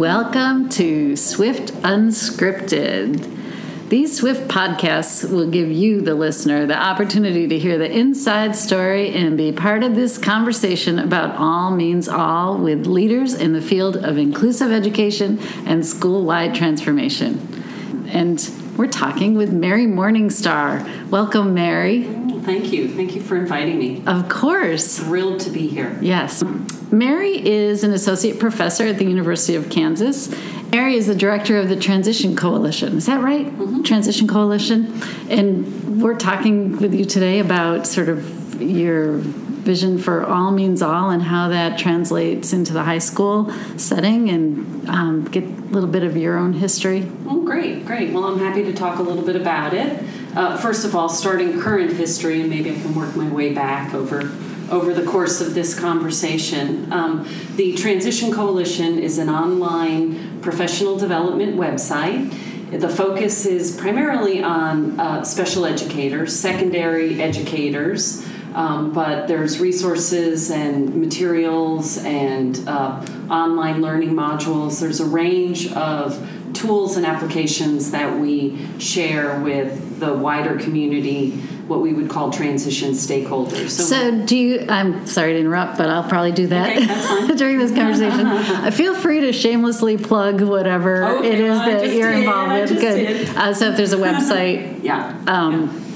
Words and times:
Welcome 0.00 0.70
to 0.70 1.14
Swift 1.14 1.74
Unscripted. 1.82 3.90
These 3.90 4.16
Swift 4.16 4.48
podcasts 4.48 5.30
will 5.30 5.50
give 5.50 5.70
you, 5.70 6.00
the 6.00 6.14
listener, 6.14 6.64
the 6.64 6.74
opportunity 6.74 7.46
to 7.48 7.58
hear 7.58 7.76
the 7.76 7.90
inside 7.90 8.56
story 8.56 9.10
and 9.10 9.36
be 9.36 9.52
part 9.52 9.82
of 9.82 9.94
this 9.94 10.16
conversation 10.16 10.98
about 10.98 11.36
all 11.36 11.70
means 11.70 12.08
all 12.08 12.56
with 12.56 12.86
leaders 12.86 13.34
in 13.34 13.52
the 13.52 13.60
field 13.60 13.98
of 13.98 14.16
inclusive 14.16 14.72
education 14.72 15.38
and 15.66 15.84
school 15.84 16.24
wide 16.24 16.54
transformation. 16.54 18.06
And 18.08 18.50
we're 18.78 18.86
talking 18.86 19.34
with 19.34 19.52
Mary 19.52 19.84
Morningstar. 19.84 21.10
Welcome, 21.10 21.52
Mary. 21.52 22.04
Thank 22.44 22.72
you. 22.72 22.88
Thank 22.88 23.14
you 23.14 23.20
for 23.20 23.36
inviting 23.36 23.78
me. 23.78 24.02
Of 24.06 24.28
course. 24.28 24.98
Thrilled 24.98 25.40
to 25.40 25.50
be 25.50 25.68
here. 25.68 25.98
Yes. 26.00 26.42
Mary 26.90 27.46
is 27.46 27.84
an 27.84 27.92
associate 27.92 28.38
professor 28.40 28.86
at 28.86 28.98
the 28.98 29.04
University 29.04 29.54
of 29.54 29.70
Kansas. 29.70 30.34
Mary 30.70 30.96
is 30.96 31.06
the 31.06 31.14
director 31.14 31.58
of 31.58 31.68
the 31.68 31.76
Transition 31.76 32.36
Coalition. 32.36 32.96
Is 32.96 33.06
that 33.06 33.22
right? 33.22 33.46
Mm-hmm. 33.46 33.82
Transition 33.82 34.26
Coalition. 34.26 35.00
And 35.28 36.02
we're 36.02 36.16
talking 36.16 36.78
with 36.78 36.94
you 36.94 37.04
today 37.04 37.40
about 37.40 37.86
sort 37.86 38.08
of 38.08 38.60
your 38.60 39.18
vision 39.60 39.98
for 39.98 40.24
all 40.24 40.50
means 40.50 40.82
all 40.82 41.10
and 41.10 41.22
how 41.22 41.48
that 41.48 41.78
translates 41.78 42.52
into 42.52 42.72
the 42.72 42.82
high 42.82 42.98
school 42.98 43.52
setting 43.76 44.30
and 44.30 44.88
um, 44.88 45.24
get 45.26 45.44
a 45.44 45.46
little 45.46 45.88
bit 45.88 46.02
of 46.02 46.16
your 46.16 46.38
own 46.38 46.52
history. 46.52 47.06
Oh, 47.26 47.42
great, 47.44 47.84
great. 47.84 48.12
Well, 48.12 48.24
I'm 48.24 48.38
happy 48.38 48.64
to 48.64 48.72
talk 48.72 48.98
a 48.98 49.02
little 49.02 49.24
bit 49.24 49.36
about 49.36 49.74
it. 49.74 50.02
Uh, 50.34 50.56
first 50.56 50.84
of 50.84 50.94
all, 50.94 51.08
starting 51.08 51.60
current 51.60 51.92
history, 51.92 52.40
and 52.40 52.48
maybe 52.48 52.70
I 52.70 52.74
can 52.74 52.94
work 52.94 53.16
my 53.16 53.28
way 53.28 53.52
back 53.52 53.94
over 53.94 54.30
over 54.70 54.94
the 54.94 55.02
course 55.04 55.40
of 55.40 55.54
this 55.54 55.78
conversation. 55.78 56.92
Um, 56.92 57.28
the 57.56 57.74
Transition 57.74 58.32
Coalition 58.32 59.00
is 59.00 59.18
an 59.18 59.28
online 59.28 60.40
professional 60.42 60.96
development 60.96 61.56
website. 61.56 62.30
The 62.70 62.88
focus 62.88 63.46
is 63.46 63.76
primarily 63.76 64.44
on 64.44 65.00
uh, 65.00 65.24
special 65.24 65.66
educators, 65.66 66.38
secondary 66.38 67.20
educators, 67.20 68.24
um, 68.54 68.92
but 68.92 69.26
there's 69.26 69.58
resources 69.58 70.52
and 70.52 70.94
materials 70.94 71.98
and 72.04 72.62
uh, 72.68 73.04
online 73.28 73.82
learning 73.82 74.10
modules. 74.10 74.80
There's 74.80 75.00
a 75.00 75.06
range 75.06 75.72
of 75.72 76.14
tools 76.52 76.96
and 76.96 77.06
applications 77.06 77.90
that 77.90 78.18
we 78.18 78.66
share 78.78 79.40
with 79.40 80.00
the 80.00 80.12
wider 80.14 80.58
community 80.58 81.30
what 81.70 81.80
we 81.80 81.92
would 81.92 82.10
call 82.10 82.32
transition 82.32 82.92
stakeholders. 82.92 83.70
So, 83.70 83.84
so 83.84 84.26
do 84.26 84.36
you? 84.36 84.66
I'm 84.68 85.06
sorry 85.06 85.34
to 85.34 85.38
interrupt, 85.38 85.78
but 85.78 85.88
I'll 85.88 86.08
probably 86.08 86.32
do 86.32 86.48
that 86.48 86.76
okay, 86.76 87.34
during 87.36 87.58
this 87.58 87.72
conversation. 87.72 88.26
uh, 88.26 88.70
feel 88.72 88.94
free 88.94 89.20
to 89.20 89.32
shamelessly 89.32 89.96
plug 89.96 90.42
whatever 90.42 91.04
okay, 91.04 91.32
it 91.32 91.40
is 91.40 91.50
well, 91.50 91.70
that 91.70 91.94
you're 91.94 92.10
did. 92.10 92.18
involved 92.20 92.70
in. 92.72 92.78
Good. 92.78 93.36
Uh, 93.36 93.54
so 93.54 93.68
if 93.70 93.76
there's 93.76 93.92
a 93.92 93.96
website, 94.10 94.82
yeah. 94.82 95.16
Um, 95.26 95.68
yeah 95.68 95.86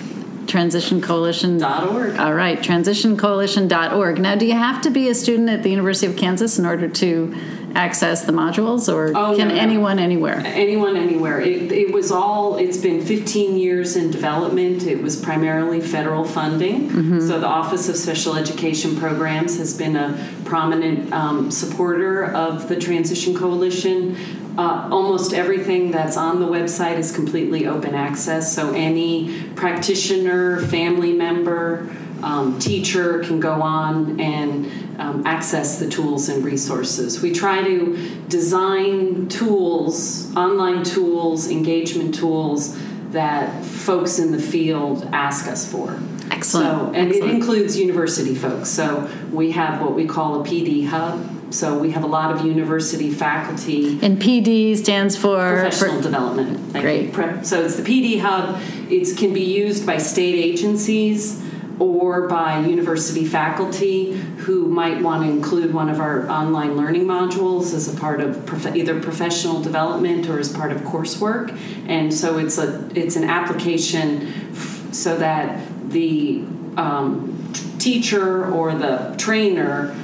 transitioncoalition.org. 0.45 2.19
All 2.19 2.35
right, 2.35 2.59
transitioncoalition.org. 2.59 4.21
Now, 4.21 4.37
do 4.37 4.47
you 4.47 4.53
have 4.53 4.83
to 4.83 4.91
be 4.91 5.09
a 5.09 5.15
student 5.15 5.49
at 5.49 5.63
the 5.63 5.71
University 5.71 6.07
of 6.07 6.17
Kansas 6.17 6.59
in 6.59 6.67
order 6.67 6.87
to 6.87 7.35
access 7.75 8.25
the 8.25 8.33
modules, 8.33 8.93
or 8.93 9.09
oh, 9.15 9.37
can 9.37 9.49
no, 9.49 9.55
no. 9.55 9.61
anyone 9.61 9.99
anywhere? 9.99 10.43
Anyone 10.45 10.97
anywhere. 10.97 11.41
It, 11.41 11.73
it, 11.73 11.93
was 11.93 12.11
all. 12.11 12.57
It's 12.57 12.77
been 12.77 13.05
15 13.05 13.57
years 13.57 13.97
in 13.97 14.11
development. 14.11 14.85
It 14.85 15.03
was 15.03 15.21
primarily 15.21 15.81
federal 15.81 16.25
funding. 16.25 16.89
Mm-hmm. 16.89 17.21
So 17.21 17.41
the 17.41 17.47
Office 17.47 17.89
of 17.89 17.97
Special 17.97 18.37
Education 18.37 18.97
Programs 18.97 19.59
has 19.59 19.77
been 19.77 19.97
a 19.97 20.33
prominent 20.45 21.13
um, 21.13 21.51
supporter 21.51 22.25
of 22.25 22.69
the 22.69 22.77
Transition 22.77 23.35
Coalition. 23.35 24.17
Uh, 24.57 24.89
almost 24.93 25.35
everything 25.35 25.91
that's 25.91 26.17
on 26.17 26.39
the 26.39 26.47
website 26.47 26.97
is 26.97 27.11
completely 27.11 27.67
open 27.67 27.93
access, 27.93 28.55
so 28.55 28.73
any 28.73 29.43
practitioner, 29.57 30.61
family 30.67 31.13
member, 31.13 31.91
um, 32.23 32.59
teacher 32.59 33.19
can 33.21 33.39
go 33.39 33.61
on 33.61 34.19
and 34.21 34.84
um, 34.99 35.27
access 35.27 35.79
the 35.79 35.89
tools 35.89 36.29
and 36.29 36.45
resources. 36.45 37.21
We 37.21 37.33
try 37.33 37.63
to 37.63 37.97
design 38.29 39.29
tools, 39.29 40.35
online 40.37 40.85
tools, 40.85 41.51
engagement 41.51 42.15
tools 42.15 42.79
that 43.11 43.65
folks 43.65 44.19
in 44.19 44.33
the 44.33 44.41
field 44.41 45.09
ask 45.13 45.47
us 45.47 45.71
for. 45.71 45.99
Excellent. 46.31 46.43
So, 46.43 46.87
and 46.95 47.09
Excellent. 47.09 47.31
it 47.31 47.35
includes 47.35 47.79
university 47.79 48.35
folks. 48.35 48.69
So 48.69 49.11
we 49.33 49.53
have 49.53 49.81
what 49.81 49.95
we 49.95 50.07
call 50.07 50.41
a 50.41 50.45
PD 50.45 50.87
hub. 50.87 51.31
So 51.53 51.79
we 51.79 51.93
have 51.93 52.03
a 52.03 52.09
lot 52.09 52.35
of 52.35 52.45
university 52.45 53.13
faculty. 53.13 54.01
And 54.03 54.21
PD 54.21 54.77
stands 54.77 55.17
for 55.17 55.37
professional 55.37 55.99
for, 55.99 56.03
development. 56.03 56.73
Great. 56.73 57.15
So 57.47 57.65
it's 57.65 57.77
the 57.77 57.83
PD 57.83 58.21
hub. 58.21 58.61
It 58.91 59.17
can 59.17 59.33
be 59.33 59.45
used 59.45 59.87
by 59.87 59.99
state 59.99 60.35
agencies 60.35 61.41
or 61.79 62.29
by 62.29 62.61
university 62.61 63.25
faculty 63.25 64.13
who 64.13 64.69
might 64.69 65.01
want 65.03 65.25
to 65.25 65.31
include 65.31 65.75
one 65.75 65.89
of 65.89 66.01
our 66.01 66.29
online 66.29 66.77
learning 66.77 67.05
modules 67.05 67.75
as 67.75 67.93
a 67.93 67.99
part 67.99 68.21
of 68.21 68.47
prof- 68.47 68.75
either 68.75 69.01
professional 69.01 69.61
development 69.61 70.29
or 70.29 70.39
as 70.39 70.53
part 70.53 70.73
of 70.73 70.81
coursework. 70.83 71.59
And 71.89 72.13
so 72.13 72.39
it's 72.39 72.59
a 72.59 72.89
it's 72.95 73.17
an 73.17 73.25
application 73.25 74.29
f- 74.53 74.95
so 74.95 75.17
that 75.19 75.61
the 75.91 76.45
um, 76.77 77.53
teacher 77.79 78.51
or 78.53 78.75
the 78.75 79.15
trainer 79.19 79.95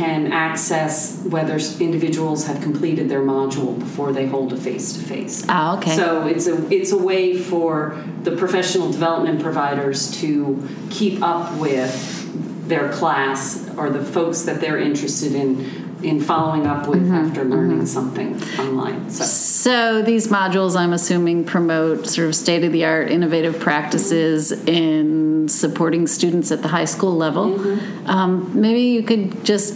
can 0.00 0.32
access 0.32 1.22
whether 1.24 1.56
individuals 1.78 2.46
have 2.46 2.62
completed 2.62 3.10
their 3.10 3.20
module 3.20 3.78
before 3.78 4.12
they 4.12 4.26
hold 4.26 4.50
a 4.50 4.56
face 4.56 4.94
to 4.94 5.00
face. 5.00 5.44
Ah, 5.46 5.76
okay. 5.76 5.94
So 5.94 6.26
it's 6.26 6.46
a 6.46 6.56
it's 6.74 6.92
a 6.92 6.96
way 6.96 7.36
for 7.36 8.02
the 8.22 8.32
professional 8.32 8.90
development 8.90 9.42
providers 9.42 10.10
to 10.22 10.66
keep 10.88 11.22
up 11.22 11.54
with 11.58 11.92
their 12.66 12.90
class 12.92 13.68
or 13.76 13.90
the 13.90 14.02
folks 14.02 14.42
that 14.42 14.60
they're 14.62 14.78
interested 14.78 15.34
in 15.34 15.50
in 16.02 16.18
following 16.18 16.66
up 16.66 16.88
with 16.88 17.02
mm-hmm, 17.02 17.26
after 17.26 17.44
learning 17.44 17.82
mm-hmm. 17.84 17.98
something 17.98 18.42
online. 18.58 19.10
So. 19.10 19.24
so. 19.24 20.02
these 20.02 20.28
modules, 20.28 20.74
I'm 20.74 20.94
assuming, 20.94 21.44
promote 21.44 22.06
sort 22.06 22.28
of 22.28 22.34
state 22.34 22.64
of 22.64 22.72
the 22.72 22.86
art, 22.86 23.10
innovative 23.10 23.60
practices 23.60 24.50
mm-hmm. 24.50 24.68
in 24.68 25.48
supporting 25.50 26.06
students 26.06 26.50
at 26.50 26.62
the 26.62 26.68
high 26.68 26.86
school 26.86 27.14
level. 27.14 27.50
Mm-hmm. 27.50 28.06
Um, 28.08 28.58
maybe 28.58 28.80
you 28.80 29.02
could 29.02 29.44
just 29.44 29.74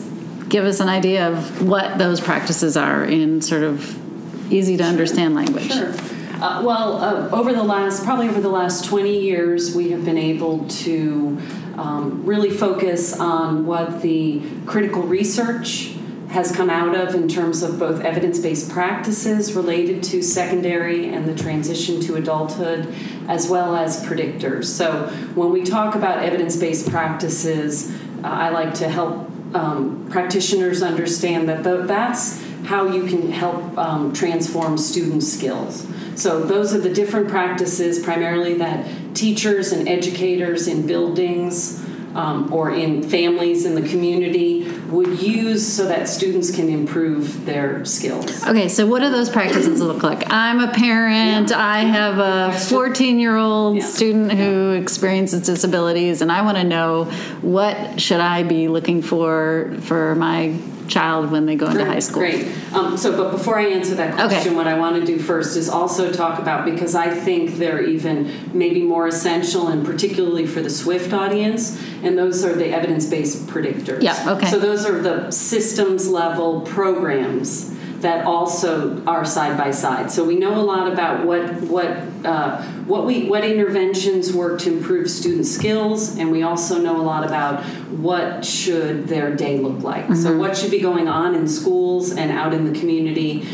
give 0.54 0.66
us 0.66 0.78
an 0.78 0.88
idea 0.88 1.28
of 1.28 1.66
what 1.66 1.98
those 1.98 2.20
practices 2.20 2.76
are 2.76 3.04
in 3.04 3.42
sort 3.42 3.64
of 3.64 4.52
easy 4.52 4.76
to 4.76 4.84
sure. 4.84 4.92
understand 4.92 5.34
language. 5.34 5.72
Sure. 5.72 5.92
Uh, 6.40 6.62
well, 6.62 6.98
uh, 6.98 7.28
over 7.30 7.52
the 7.52 7.64
last, 7.64 8.04
probably 8.04 8.28
over 8.28 8.40
the 8.40 8.48
last 8.48 8.84
20 8.84 9.18
years, 9.18 9.74
we 9.74 9.90
have 9.90 10.04
been 10.04 10.16
able 10.16 10.64
to 10.68 11.40
um, 11.76 12.24
really 12.24 12.50
focus 12.50 13.18
on 13.18 13.66
what 13.66 14.00
the 14.00 14.40
critical 14.64 15.02
research 15.02 15.96
has 16.28 16.54
come 16.54 16.70
out 16.70 16.94
of 16.94 17.16
in 17.16 17.26
terms 17.26 17.64
of 17.64 17.80
both 17.80 18.00
evidence 18.02 18.38
based 18.38 18.70
practices 18.70 19.54
related 19.54 20.04
to 20.04 20.22
secondary 20.22 21.08
and 21.08 21.26
the 21.26 21.34
transition 21.34 22.00
to 22.00 22.14
adulthood, 22.14 22.94
as 23.26 23.48
well 23.48 23.74
as 23.74 24.04
predictors. 24.04 24.66
So, 24.66 25.08
when 25.34 25.50
we 25.50 25.64
talk 25.64 25.96
about 25.96 26.22
evidence 26.22 26.56
based 26.56 26.88
practices, 26.88 27.90
uh, 28.22 28.28
I 28.28 28.50
like 28.50 28.74
to 28.74 28.88
help 28.88 29.33
um, 29.54 30.06
practitioners 30.10 30.82
understand 30.82 31.48
that 31.48 31.64
the, 31.64 31.82
that's 31.82 32.42
how 32.64 32.86
you 32.86 33.06
can 33.06 33.30
help 33.30 33.76
um, 33.78 34.12
transform 34.12 34.76
student 34.78 35.22
skills. 35.22 35.86
So, 36.16 36.42
those 36.42 36.74
are 36.74 36.80
the 36.80 36.92
different 36.92 37.28
practices 37.28 38.02
primarily 38.02 38.54
that 38.58 38.86
teachers 39.14 39.72
and 39.72 39.88
educators 39.88 40.66
in 40.68 40.86
buildings 40.86 41.84
um, 42.14 42.52
or 42.52 42.70
in 42.70 43.02
families 43.02 43.64
in 43.64 43.74
the 43.74 43.88
community 43.88 44.70
would 44.88 45.20
use 45.20 45.66
so 45.66 45.86
that 45.86 46.08
students 46.08 46.54
can 46.54 46.68
improve 46.68 47.44
their 47.44 47.84
skills. 47.84 48.44
Okay, 48.46 48.68
so 48.68 48.86
what 48.86 49.00
do 49.00 49.10
those 49.10 49.28
practices 49.28 49.80
look 49.80 50.02
like? 50.02 50.30
I'm 50.32 50.60
a 50.60 50.72
parent, 50.72 51.50
yeah. 51.50 51.58
I 51.58 51.80
have 51.80 52.18
a 52.18 52.58
14 52.58 53.18
year 53.18 53.36
old 53.36 53.82
student 53.82 54.32
who 54.32 54.72
experiences 54.72 55.42
disabilities, 55.42 56.22
and 56.22 56.30
I 56.30 56.42
want 56.42 56.56
to 56.58 56.64
know 56.64 57.04
what 57.42 58.00
should 58.00 58.20
I 58.20 58.42
be 58.42 58.68
looking 58.68 59.02
for 59.02 59.76
for 59.80 60.14
my 60.14 60.56
child 60.88 61.30
when 61.30 61.46
they 61.46 61.56
go 61.56 61.66
into 61.66 61.84
high 61.84 61.98
school. 61.98 62.20
Great. 62.20 62.48
Um, 62.72 62.96
so, 62.96 63.16
but 63.16 63.30
before 63.30 63.58
I 63.58 63.66
answer 63.66 63.94
that 63.96 64.14
question, 64.14 64.38
okay. 64.38 64.54
what 64.54 64.66
I 64.66 64.78
want 64.78 64.96
to 64.96 65.04
do 65.04 65.18
first 65.18 65.56
is 65.56 65.68
also 65.68 66.12
talk 66.12 66.38
about 66.38 66.64
because 66.64 66.94
I 66.94 67.10
think 67.10 67.56
they're 67.56 67.82
even 67.82 68.30
maybe 68.52 68.82
more 68.82 69.06
essential, 69.06 69.68
and 69.68 69.84
particularly 69.84 70.46
for 70.46 70.60
the 70.60 70.70
SWIFT 70.70 71.12
audience, 71.12 71.80
and 72.02 72.16
those 72.18 72.44
are 72.44 72.54
the 72.54 72.68
evidence 72.68 73.06
based 73.06 73.46
predictors. 73.46 74.02
Yeah. 74.02 74.32
Okay. 74.32 74.50
So 74.50 74.58
those 74.58 74.86
are 74.86 75.00
the 75.00 75.30
systems 75.30 76.08
level 76.08 76.62
programs 76.62 77.73
that 78.04 78.24
also 78.26 79.02
are 79.06 79.24
side 79.24 79.58
by 79.58 79.70
side. 79.70 80.10
So 80.10 80.24
we 80.24 80.36
know 80.36 80.54
a 80.60 80.62
lot 80.62 80.92
about 80.92 81.26
what 81.26 81.42
what 81.62 81.88
uh, 82.24 82.62
what 82.84 83.06
we 83.06 83.28
what 83.28 83.44
interventions 83.44 84.32
work 84.32 84.60
to 84.60 84.72
improve 84.72 85.10
student 85.10 85.46
skills, 85.46 86.16
and 86.18 86.30
we 86.30 86.42
also 86.42 86.80
know 86.80 87.00
a 87.00 87.02
lot 87.02 87.24
about 87.24 87.64
what 87.90 88.44
should 88.44 89.08
their 89.08 89.34
day 89.34 89.58
look 89.58 89.82
like. 89.82 90.04
Mm-hmm. 90.04 90.14
So 90.14 90.36
what 90.36 90.56
should 90.56 90.70
be 90.70 90.80
going 90.80 91.08
on 91.08 91.34
in 91.34 91.48
schools 91.48 92.12
and 92.12 92.30
out 92.30 92.52
in 92.52 92.70
the 92.70 92.78
community 92.78 93.46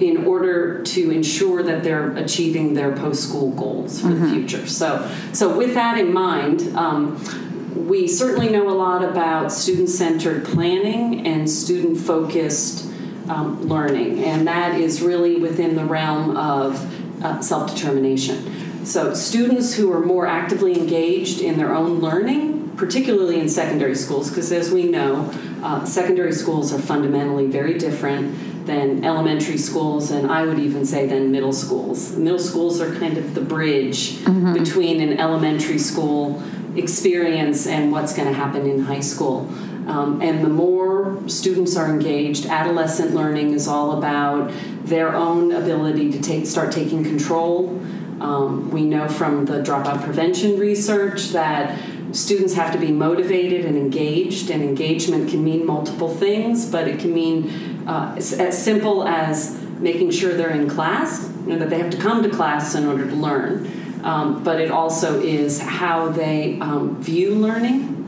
in 0.00 0.26
order 0.26 0.82
to 0.82 1.10
ensure 1.12 1.62
that 1.62 1.84
they're 1.84 2.10
achieving 2.16 2.74
their 2.74 2.96
post-school 2.96 3.52
goals 3.52 4.00
for 4.00 4.08
mm-hmm. 4.08 4.24
the 4.24 4.30
future. 4.30 4.66
So, 4.66 5.08
so 5.32 5.56
with 5.56 5.74
that 5.74 5.98
in 5.98 6.12
mind, 6.12 6.76
um, 6.76 7.22
we 7.86 8.08
certainly 8.08 8.48
know 8.48 8.68
a 8.68 8.74
lot 8.74 9.04
about 9.04 9.52
student-centered 9.52 10.44
planning 10.46 11.24
and 11.24 11.48
student-focused 11.48 12.90
um, 13.28 13.62
learning, 13.68 14.24
and 14.24 14.46
that 14.46 14.78
is 14.80 15.02
really 15.02 15.36
within 15.36 15.76
the 15.76 15.84
realm 15.84 16.36
of 16.36 17.24
uh, 17.24 17.40
self-determination. 17.40 18.84
So, 18.84 19.14
students 19.14 19.74
who 19.74 19.90
are 19.92 20.04
more 20.04 20.26
actively 20.26 20.78
engaged 20.78 21.40
in 21.40 21.56
their 21.56 21.74
own 21.74 22.00
learning, 22.00 22.76
particularly 22.76 23.40
in 23.40 23.48
secondary 23.48 23.94
schools, 23.94 24.28
because 24.28 24.52
as 24.52 24.70
we 24.70 24.84
know, 24.84 25.30
uh, 25.62 25.84
secondary 25.86 26.32
schools 26.32 26.72
are 26.72 26.78
fundamentally 26.78 27.46
very 27.46 27.78
different 27.78 28.66
than 28.66 29.04
elementary 29.04 29.58
schools, 29.58 30.10
and 30.10 30.30
I 30.30 30.44
would 30.44 30.58
even 30.58 30.84
say 30.84 31.06
than 31.06 31.30
middle 31.30 31.52
schools. 31.52 32.16
Middle 32.16 32.38
schools 32.38 32.80
are 32.80 32.94
kind 32.96 33.16
of 33.16 33.34
the 33.34 33.40
bridge 33.40 34.18
mm-hmm. 34.18 34.52
between 34.52 35.00
an 35.00 35.18
elementary 35.18 35.78
school 35.78 36.42
experience 36.76 37.66
and 37.66 37.92
what's 37.92 38.14
going 38.14 38.28
to 38.28 38.34
happen 38.34 38.66
in 38.66 38.80
high 38.80 39.00
school. 39.00 39.48
Um, 39.86 40.22
and 40.22 40.42
the 40.42 40.48
more 40.48 41.22
students 41.26 41.76
are 41.76 41.90
engaged, 41.90 42.46
adolescent 42.46 43.14
learning 43.14 43.52
is 43.52 43.68
all 43.68 43.98
about 43.98 44.50
their 44.84 45.14
own 45.14 45.52
ability 45.52 46.10
to 46.12 46.20
take, 46.20 46.46
start 46.46 46.72
taking 46.72 47.04
control. 47.04 47.80
Um, 48.20 48.70
we 48.70 48.84
know 48.84 49.08
from 49.08 49.44
the 49.44 49.60
dropout 49.60 50.02
prevention 50.02 50.58
research 50.58 51.28
that 51.30 51.78
students 52.12 52.54
have 52.54 52.72
to 52.72 52.78
be 52.78 52.92
motivated 52.92 53.64
and 53.66 53.76
engaged, 53.76 54.50
and 54.50 54.62
engagement 54.62 55.30
can 55.30 55.44
mean 55.44 55.66
multiple 55.66 56.14
things, 56.14 56.64
but 56.70 56.88
it 56.88 57.00
can 57.00 57.12
mean 57.12 57.86
uh, 57.86 58.14
as 58.16 58.62
simple 58.62 59.06
as 59.06 59.60
making 59.80 60.10
sure 60.10 60.32
they're 60.34 60.50
in 60.50 60.68
class, 60.68 61.30
you 61.44 61.50
know, 61.52 61.58
that 61.58 61.68
they 61.68 61.78
have 61.78 61.90
to 61.90 61.98
come 61.98 62.22
to 62.22 62.30
class 62.30 62.74
in 62.74 62.86
order 62.86 63.06
to 63.06 63.14
learn. 63.14 63.70
Um, 64.02 64.44
but 64.44 64.60
it 64.60 64.70
also 64.70 65.20
is 65.20 65.60
how 65.60 66.08
they 66.08 66.58
um, 66.60 67.02
view 67.02 67.34
learning 67.34 68.03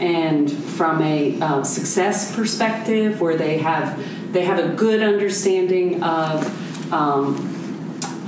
and 0.00 0.50
from 0.50 1.00
a 1.02 1.40
uh, 1.40 1.62
success 1.62 2.34
perspective 2.34 3.20
where 3.20 3.36
they 3.36 3.58
have 3.58 4.02
they 4.32 4.44
have 4.44 4.58
a 4.58 4.74
good 4.74 5.02
understanding 5.02 6.02
of 6.02 6.92
um, 6.92 7.50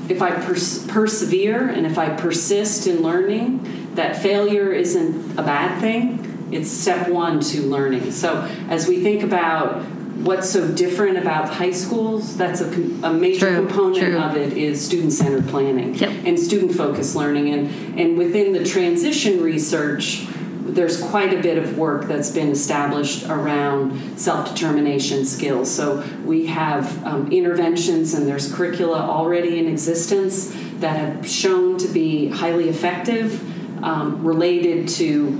if 0.08 0.22
I 0.22 0.30
pers- 0.30 0.86
persevere 0.86 1.68
and 1.68 1.84
if 1.84 1.98
I 1.98 2.10
persist 2.10 2.86
in 2.86 3.02
learning 3.02 3.94
that 3.94 4.16
failure 4.16 4.72
isn't 4.72 5.38
a 5.38 5.42
bad 5.42 5.80
thing 5.80 6.22
it's 6.52 6.70
step 6.70 7.08
one 7.08 7.40
to 7.40 7.62
learning 7.62 8.12
so 8.12 8.42
as 8.68 8.86
we 8.86 9.02
think 9.02 9.24
about 9.24 9.82
what's 10.16 10.48
so 10.48 10.66
different 10.72 11.18
about 11.18 11.48
high 11.48 11.72
schools 11.72 12.36
that's 12.36 12.60
a, 12.60 12.66
a 13.02 13.12
major 13.12 13.48
true, 13.48 13.66
component 13.66 13.98
true. 13.98 14.18
of 14.18 14.36
it 14.36 14.56
is 14.56 14.84
student-centered 14.84 15.46
planning 15.48 15.94
yep. 15.94 16.10
and 16.24 16.38
student-focused 16.38 17.16
learning 17.16 17.52
and, 17.52 17.98
and 18.00 18.16
within 18.16 18.52
the 18.52 18.64
transition 18.64 19.42
research 19.42 20.26
there's 20.74 21.00
quite 21.00 21.32
a 21.32 21.40
bit 21.40 21.58
of 21.58 21.78
work 21.78 22.06
that's 22.06 22.30
been 22.30 22.50
established 22.50 23.24
around 23.28 24.18
self-determination 24.18 25.24
skills. 25.24 25.70
So 25.74 26.04
we 26.24 26.46
have 26.46 27.04
um, 27.04 27.32
interventions 27.32 28.14
and 28.14 28.26
there's 28.26 28.52
curricula 28.52 28.98
already 28.98 29.58
in 29.58 29.66
existence 29.68 30.48
that 30.80 30.96
have 30.96 31.28
shown 31.28 31.78
to 31.78 31.88
be 31.88 32.28
highly 32.28 32.68
effective 32.68 33.42
um, 33.82 34.24
related 34.24 34.88
to 34.88 35.30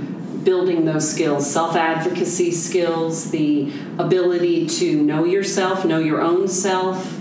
building 0.43 0.85
those 0.85 1.11
skills 1.11 1.51
self 1.51 1.75
advocacy 1.75 2.51
skills, 2.51 3.31
the 3.31 3.71
ability 3.97 4.65
to 4.65 5.03
know 5.03 5.25
yourself, 5.25 5.83
know 5.83 5.99
your 5.99 6.21
own 6.21 6.47
self, 6.47 7.16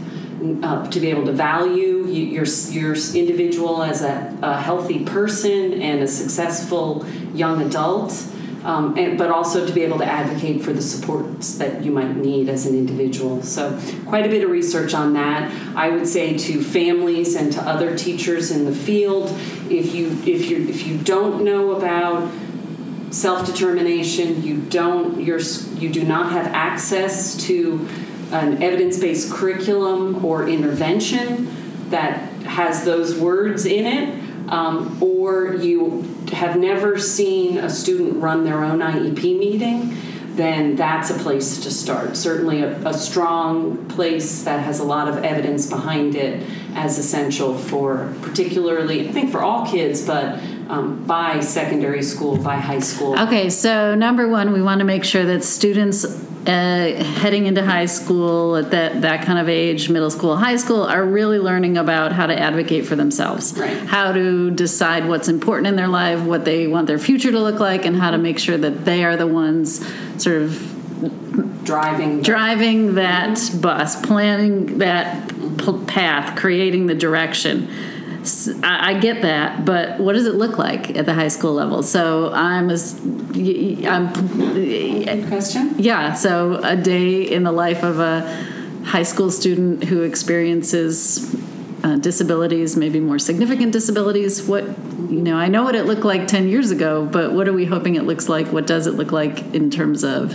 uh, 0.65 0.89
to 0.91 1.01
be 1.01 1.09
able 1.11 1.25
to 1.27 1.33
value 1.33 2.07
your, 2.07 2.45
your 2.45 2.95
individual 3.15 3.83
as 3.83 4.03
a, 4.03 4.37
a 4.43 4.61
healthy 4.61 5.05
person 5.05 5.81
and 5.81 6.03
a 6.03 6.09
successful 6.09 7.07
young 7.35 7.63
adult. 7.63 8.27
Um, 8.65 8.99
and, 8.99 9.17
but 9.17 9.31
also 9.31 9.65
to 9.65 9.73
be 9.73 9.83
able 9.83 9.99
to 9.99 10.05
advocate 10.05 10.61
for 10.61 10.73
the 10.73 10.83
supports 10.83 11.57
that 11.59 11.85
you 11.85 11.93
might 11.93 12.17
need 12.17 12.49
as 12.49 12.67
an 12.67 12.75
individual. 12.75 13.41
So, 13.45 13.79
quite 14.07 14.27
a 14.27 14.29
bit 14.29 14.43
of 14.43 14.51
research 14.51 14.93
on 14.93 15.13
that. 15.13 15.53
I 15.77 15.91
would 15.91 16.09
say 16.09 16.37
to 16.37 16.61
families 16.65 17.37
and 17.37 17.53
to 17.53 17.63
other 17.63 17.97
teachers 17.97 18.51
in 18.51 18.65
the 18.65 18.75
field, 18.75 19.31
if 19.71 19.95
you 19.95 20.09
if 20.27 20.51
you 20.51 20.67
if 20.67 20.85
you 20.85 20.99
don't 20.99 21.45
know 21.45 21.77
about 21.77 22.29
self-determination 23.11 24.43
you 24.43 24.61
don't 24.63 25.21
you 25.21 25.89
do 25.91 26.05
not 26.05 26.33
have 26.33 26.47
access 26.49 27.37
to 27.47 27.89
an 28.33 28.63
evidence-based 28.63 29.33
curriculum 29.33 30.25
or 30.25 30.49
intervention 30.49 31.91
that 31.91 32.19
has 32.43 32.85
those 32.85 33.19
words 33.19 33.67
in 33.67 33.87
it 33.87 34.51
um, 34.51 35.03
or 35.03 35.55
you 35.55 36.03
have 36.33 36.57
never 36.57 36.99
seen 36.99 37.59
a 37.59 37.71
student 37.71 38.17
run 38.23 38.45
their 38.45 38.63
own 38.65 38.81
iep 38.81 39.23
meeting 39.39 39.97
then 40.37 40.77
that's 40.77 41.11
a 41.11 41.15
place 41.15 41.63
to 41.63 41.71
start. 41.71 42.17
Certainly, 42.17 42.63
a, 42.63 42.89
a, 42.89 42.93
strong 42.95 43.87
place 43.87 44.45
that 44.45 44.61
has 44.61 44.81
a 44.81 44.85
lot 44.85 45.09
of 45.09 45.25
evidence 45.25 45.69
behind 45.69 46.15
it 46.15 46.47
as 46.75 46.99
essential 46.99 47.57
for, 47.57 48.13
particularly, 48.21 49.09
I 49.09 49.13
think 49.13 49.33
for 49.33 49.41
all 49.41 49.67
kids, 49.67 50.07
but 50.07 50.39
um, 50.69 51.05
by 51.07 51.41
secondary 51.41 52.03
school, 52.03 52.37
by 52.37 52.57
high 52.57 52.81
school. 52.81 53.19
Okay, 53.19 53.49
so 53.49 53.95
number 53.95 54.29
one, 54.29 54.53
we 54.53 54.61
want 54.61 54.81
to 54.81 54.85
make 54.85 55.05
sure 55.05 55.25
that 55.25 55.43
students 55.43 56.05
uh, 56.49 57.05
heading 57.05 57.47
into 57.47 57.65
high 57.65 57.87
school 57.87 58.57
at 58.57 58.71
that, 58.71 59.03
that 59.03 59.25
kind 59.25 59.39
of 59.39 59.49
age, 59.49 59.89
middle 59.89 60.11
school, 60.11 60.37
high 60.37 60.57
school, 60.57 60.83
are 60.83 61.05
really 61.05 61.39
learning 61.39 61.77
about 61.77 62.13
how 62.13 62.27
to 62.27 62.39
advocate 62.39 62.87
for 62.87 62.97
themselves, 62.97 63.59
right. 63.59 63.77
how 63.87 64.13
to 64.13 64.51
decide 64.51 65.09
what's 65.09 65.29
important 65.29 65.67
in 65.67 65.77
their 65.77 65.89
life, 65.89 66.21
what 66.21 66.45
they 66.45 66.67
want 66.67 66.87
their 66.87 66.99
future 66.99 67.33
to 67.33 67.41
look 67.41 67.61
like, 67.61 67.85
and 67.85 67.97
how 67.97 68.11
to 68.11 68.19
make 68.19 68.39
sure 68.39 68.57
that 68.57 68.85
they 68.85 69.05
are 69.05 69.17
the 69.17 69.27
ones 69.27 69.85
sort 70.23 70.43
of 70.43 70.73
driving 71.65 72.23
driving 72.23 72.95
that 72.95 73.37
mm-hmm. 73.37 73.61
bus, 73.61 74.01
planning 74.07 74.79
that 74.79 75.29
path, 75.87 76.39
creating 76.39 76.87
the 76.87 76.95
direction. 76.95 77.69
I, 78.63 78.99
get 78.99 79.23
that, 79.23 79.65
but 79.65 80.01
what 80.01 80.15
does 80.15 80.27
it 80.27 80.35
look 80.35 80.59
like 80.59 80.97
at 80.97 81.07
the 81.07 81.15
high 81.15 81.29
school 81.29 81.55
level? 81.55 81.83
So 81.83 82.33
I'm 82.33 82.71
a, 82.71 82.79
I'm 83.89 84.13
Good 84.13 85.29
question. 85.29 85.75
Yeah, 85.79 86.13
so 86.15 86.61
a 86.63 86.77
day 86.77 87.23
in 87.23 87.45
the 87.45 87.53
life 87.53 87.83
of 87.83 88.01
a 88.01 88.23
high 88.85 89.03
school 89.03 89.31
student 89.31 89.85
who 89.85 90.03
experiences 90.03 91.35
uh, 91.87 91.95
disabilities, 91.95 92.77
maybe 92.77 92.99
more 92.99 93.19
significant 93.19 93.73
disabilities. 93.73 94.43
What 94.43 94.65
you 94.65 95.23
know, 95.23 95.37
I 95.37 95.47
know 95.47 95.63
what 95.63 95.77
it 95.77 95.85
looked 95.85 96.05
like 96.05 96.27
ten 96.27 96.49
years 96.49 96.73
ago, 96.73 97.07
but 97.07 97.33
what 97.33 97.47
are 97.47 97.53
we 97.53 97.65
hoping 97.65 97.95
it 97.95 98.03
looks 98.03 98.29
like? 98.29 98.49
What 98.49 98.67
does 98.67 98.89
it 98.89 98.95
look 98.95 99.13
like 99.13 99.55
in 99.55 99.71
terms 99.71 100.03
of 100.03 100.31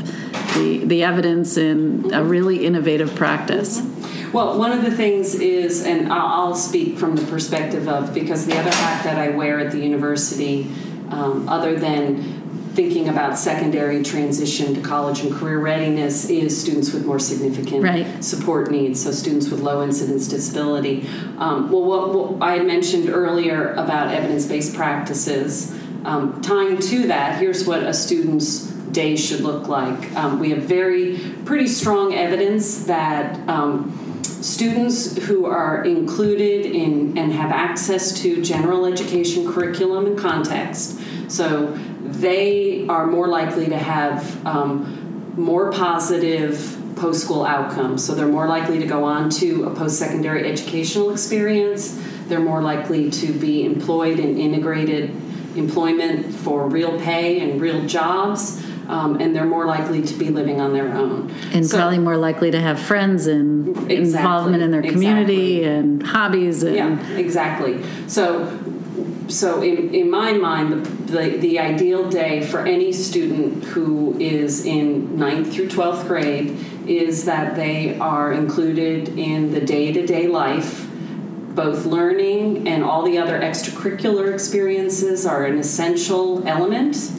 the 0.55 0.81
the 0.85 1.03
evidence 1.03 1.57
in 1.57 2.13
a 2.13 2.23
really 2.23 2.65
innovative 2.65 3.13
practice? 3.15 3.81
Well, 4.31 4.57
one 4.57 4.71
of 4.71 4.81
the 4.85 4.91
things 4.91 5.35
is, 5.35 5.85
and 5.85 6.11
I'll, 6.13 6.55
speak 6.55 6.97
from 6.97 7.17
the 7.17 7.25
perspective 7.25 7.89
of 7.89 8.13
because 8.13 8.45
the 8.45 8.57
other 8.57 8.73
hat 8.73 9.03
that 9.03 9.17
I 9.17 9.29
wear 9.29 9.59
at 9.59 9.73
the 9.73 9.79
university, 9.79 10.71
um, 11.09 11.49
other 11.49 11.77
than 11.77 12.40
thinking 12.73 13.09
about 13.09 13.37
secondary 13.37 14.01
transition 14.01 14.73
to 14.73 14.81
college 14.81 15.21
and 15.21 15.33
career 15.33 15.59
readiness 15.59 16.29
is 16.29 16.59
students 16.59 16.93
with 16.93 17.05
more 17.05 17.19
significant 17.19 17.83
right. 17.83 18.23
support 18.23 18.71
needs, 18.71 19.03
so 19.03 19.11
students 19.11 19.49
with 19.49 19.59
low 19.59 19.83
incidence 19.83 20.27
disability. 20.27 21.07
Um, 21.37 21.69
well, 21.69 21.83
what, 21.83 22.13
what, 22.13 22.41
I 22.41 22.57
had 22.57 22.65
mentioned 22.65 23.09
earlier 23.09 23.73
about 23.73 24.13
evidence 24.13 24.45
based 24.45 24.73
practices, 24.73 25.77
um, 26.05 26.41
tying 26.41 26.79
to 26.79 27.07
that, 27.07 27.39
here's 27.39 27.67
what 27.67 27.83
a 27.83 27.93
student's 27.93 28.67
day 28.91 29.15
should 29.15 29.41
look 29.41 29.67
like. 29.67 30.13
Um, 30.15 30.39
we 30.39 30.51
have 30.51 30.63
very 30.63 31.19
pretty 31.45 31.67
strong 31.67 32.13
evidence 32.13 32.85
that 32.85 33.37
um, 33.49 34.21
students 34.23 35.17
who 35.25 35.45
are 35.45 35.83
included 35.83 36.65
in 36.65 37.17
and 37.17 37.31
have 37.33 37.51
access 37.51 38.21
to 38.21 38.41
general 38.41 38.85
education 38.85 39.51
curriculum 39.51 40.05
and 40.05 40.17
context. 40.17 40.99
So 41.27 41.77
they 42.21 42.85
are 42.87 43.07
more 43.07 43.27
likely 43.27 43.67
to 43.67 43.77
have 43.77 44.45
um, 44.45 45.33
more 45.35 45.71
positive 45.71 46.77
post 46.95 47.23
school 47.23 47.45
outcomes. 47.45 48.05
So 48.05 48.13
they're 48.15 48.27
more 48.27 48.47
likely 48.47 48.79
to 48.79 48.85
go 48.85 49.03
on 49.03 49.29
to 49.31 49.65
a 49.65 49.73
post 49.75 49.97
secondary 49.97 50.49
educational 50.49 51.09
experience. 51.11 51.99
They're 52.27 52.39
more 52.39 52.61
likely 52.61 53.09
to 53.11 53.33
be 53.33 53.65
employed 53.65 54.19
in 54.19 54.37
integrated 54.37 55.09
employment 55.55 56.33
for 56.33 56.67
real 56.67 56.97
pay 56.99 57.39
and 57.41 57.59
real 57.59 57.85
jobs. 57.87 58.63
um, 58.89 59.21
and 59.21 59.33
they're 59.33 59.45
more 59.45 59.65
likely 59.65 60.01
to 60.01 60.13
be 60.15 60.27
living 60.29 60.59
on 60.59 60.73
their 60.73 60.89
own. 60.91 61.31
And 61.53 61.65
So- 61.65 61.77
probably 61.77 61.99
more 61.99 62.17
likely 62.17 62.51
to 62.51 62.59
have 62.59 62.77
friends 62.77 63.25
and 63.25 63.69
Exactly, 63.69 63.95
involvement 64.03 64.63
in 64.63 64.71
their 64.71 64.81
community 64.81 65.63
and 65.63 66.03
hobbies 66.03 66.61
and 66.63 66.75
Yeah, 66.75 66.97
exactly. 67.15 67.77
So, 68.07 68.45
so 69.31 69.61
in, 69.61 69.93
in 69.93 70.09
my 70.09 70.33
mind, 70.33 70.85
the, 70.85 70.89
the, 71.11 71.37
the 71.37 71.59
ideal 71.59 72.09
day 72.09 72.45
for 72.45 72.65
any 72.65 72.91
student 72.91 73.63
who 73.63 74.17
is 74.19 74.65
in 74.65 75.17
ninth 75.17 75.53
through 75.53 75.69
12th 75.69 76.07
grade 76.07 76.57
is 76.87 77.25
that 77.25 77.55
they 77.55 77.97
are 77.99 78.31
included 78.33 79.09
in 79.17 79.51
the 79.51 79.61
day 79.61 79.91
to 79.93 80.05
day 80.05 80.27
life. 80.27 80.87
Both 81.55 81.85
learning 81.85 82.67
and 82.67 82.83
all 82.83 83.03
the 83.03 83.17
other 83.17 83.39
extracurricular 83.39 84.33
experiences 84.33 85.25
are 85.25 85.45
an 85.45 85.57
essential 85.57 86.47
element 86.47 87.11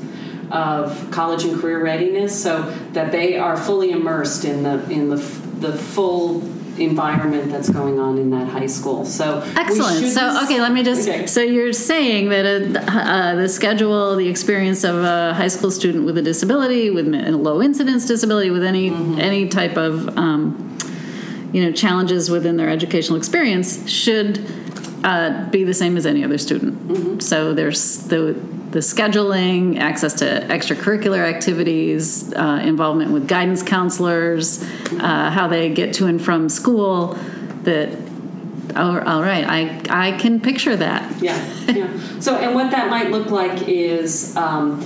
of 0.51 1.11
college 1.11 1.45
and 1.45 1.61
career 1.61 1.83
readiness, 1.83 2.43
so 2.43 2.63
that 2.93 3.13
they 3.13 3.37
are 3.37 3.57
fully 3.57 3.91
immersed 3.91 4.45
in 4.45 4.63
the 4.63 4.89
in 4.91 5.09
the 5.11 5.17
the 5.17 5.73
full 5.73 6.41
environment 6.85 7.51
that's 7.51 7.71
going 7.71 7.99
on 7.99 8.19
in 8.19 8.31
that 8.31 8.49
high 8.49 8.67
school. 8.67 9.05
So 9.05 9.43
Excellent. 9.57 10.07
So, 10.09 10.43
okay, 10.45 10.61
let 10.61 10.73
me 10.73 10.83
just. 10.83 11.09
Okay. 11.09 11.27
So, 11.27 11.41
you're 11.41 11.73
saying 11.73 12.29
that 12.31 12.45
a, 12.45 12.81
uh, 12.91 13.35
the 13.37 13.49
schedule, 13.49 14.17
the 14.17 14.29
experience 14.29 14.85
of 14.85 14.97
a 14.97 15.35
high 15.35 15.49
school 15.49 15.71
student 15.71 16.05
with 16.05 16.19
a 16.19 16.23
disability, 16.23 16.91
with 16.91 17.07
a 17.13 17.33
low 17.33 17.63
incidence 17.63 18.07
disability, 18.07 18.51
with 18.51 18.65
any 18.65 18.83
Mm-hmm. 18.93 19.21
any 19.21 19.49
type 19.49 19.77
of 19.77 20.17
um, 20.19 20.77
you 21.53 21.65
know 21.65 21.73
challenges 21.73 22.31
within 22.31 22.57
their 22.57 22.69
educational 22.69 23.17
experience 23.17 23.89
should 23.89 24.45
uh, 25.05 25.49
be 25.51 25.65
the 25.65 25.75
same 25.75 25.97
as 25.97 26.05
any 26.07 26.25
other 26.25 26.39
student. 26.39 26.89
Mm-hmm. 26.89 27.21
So, 27.21 27.55
there's 27.55 27.99
the 28.09 28.35
the 28.73 28.79
scheduling, 28.79 29.79
access 29.79 30.15
to 30.15 30.25
extracurricular 30.25 31.19
activities, 31.19 32.33
uh, 32.33 32.61
involvement 32.65 33.11
with 33.11 33.29
guidance 33.29 33.63
counselors, 33.63 34.63
uh, 34.93 35.31
how 35.31 35.47
they 35.47 35.69
get 35.69 35.95
to 35.95 36.07
and 36.07 36.21
from 36.21 36.49
school. 36.49 37.19
That 37.65 37.91
all 38.75 39.23
right. 39.23 39.45
I 39.47 39.83
I 39.91 40.19
can 40.19 40.41
picture 40.41 40.75
that. 40.77 41.23
Yeah, 41.23 41.39
yeah. 41.69 41.89
So, 42.23 42.37
and 42.37 42.55
what 42.55 42.71
that 42.71 42.89
might 42.89 43.11
look 43.11 43.31
like 43.31 43.67
is 43.67 44.37
um, 44.37 44.81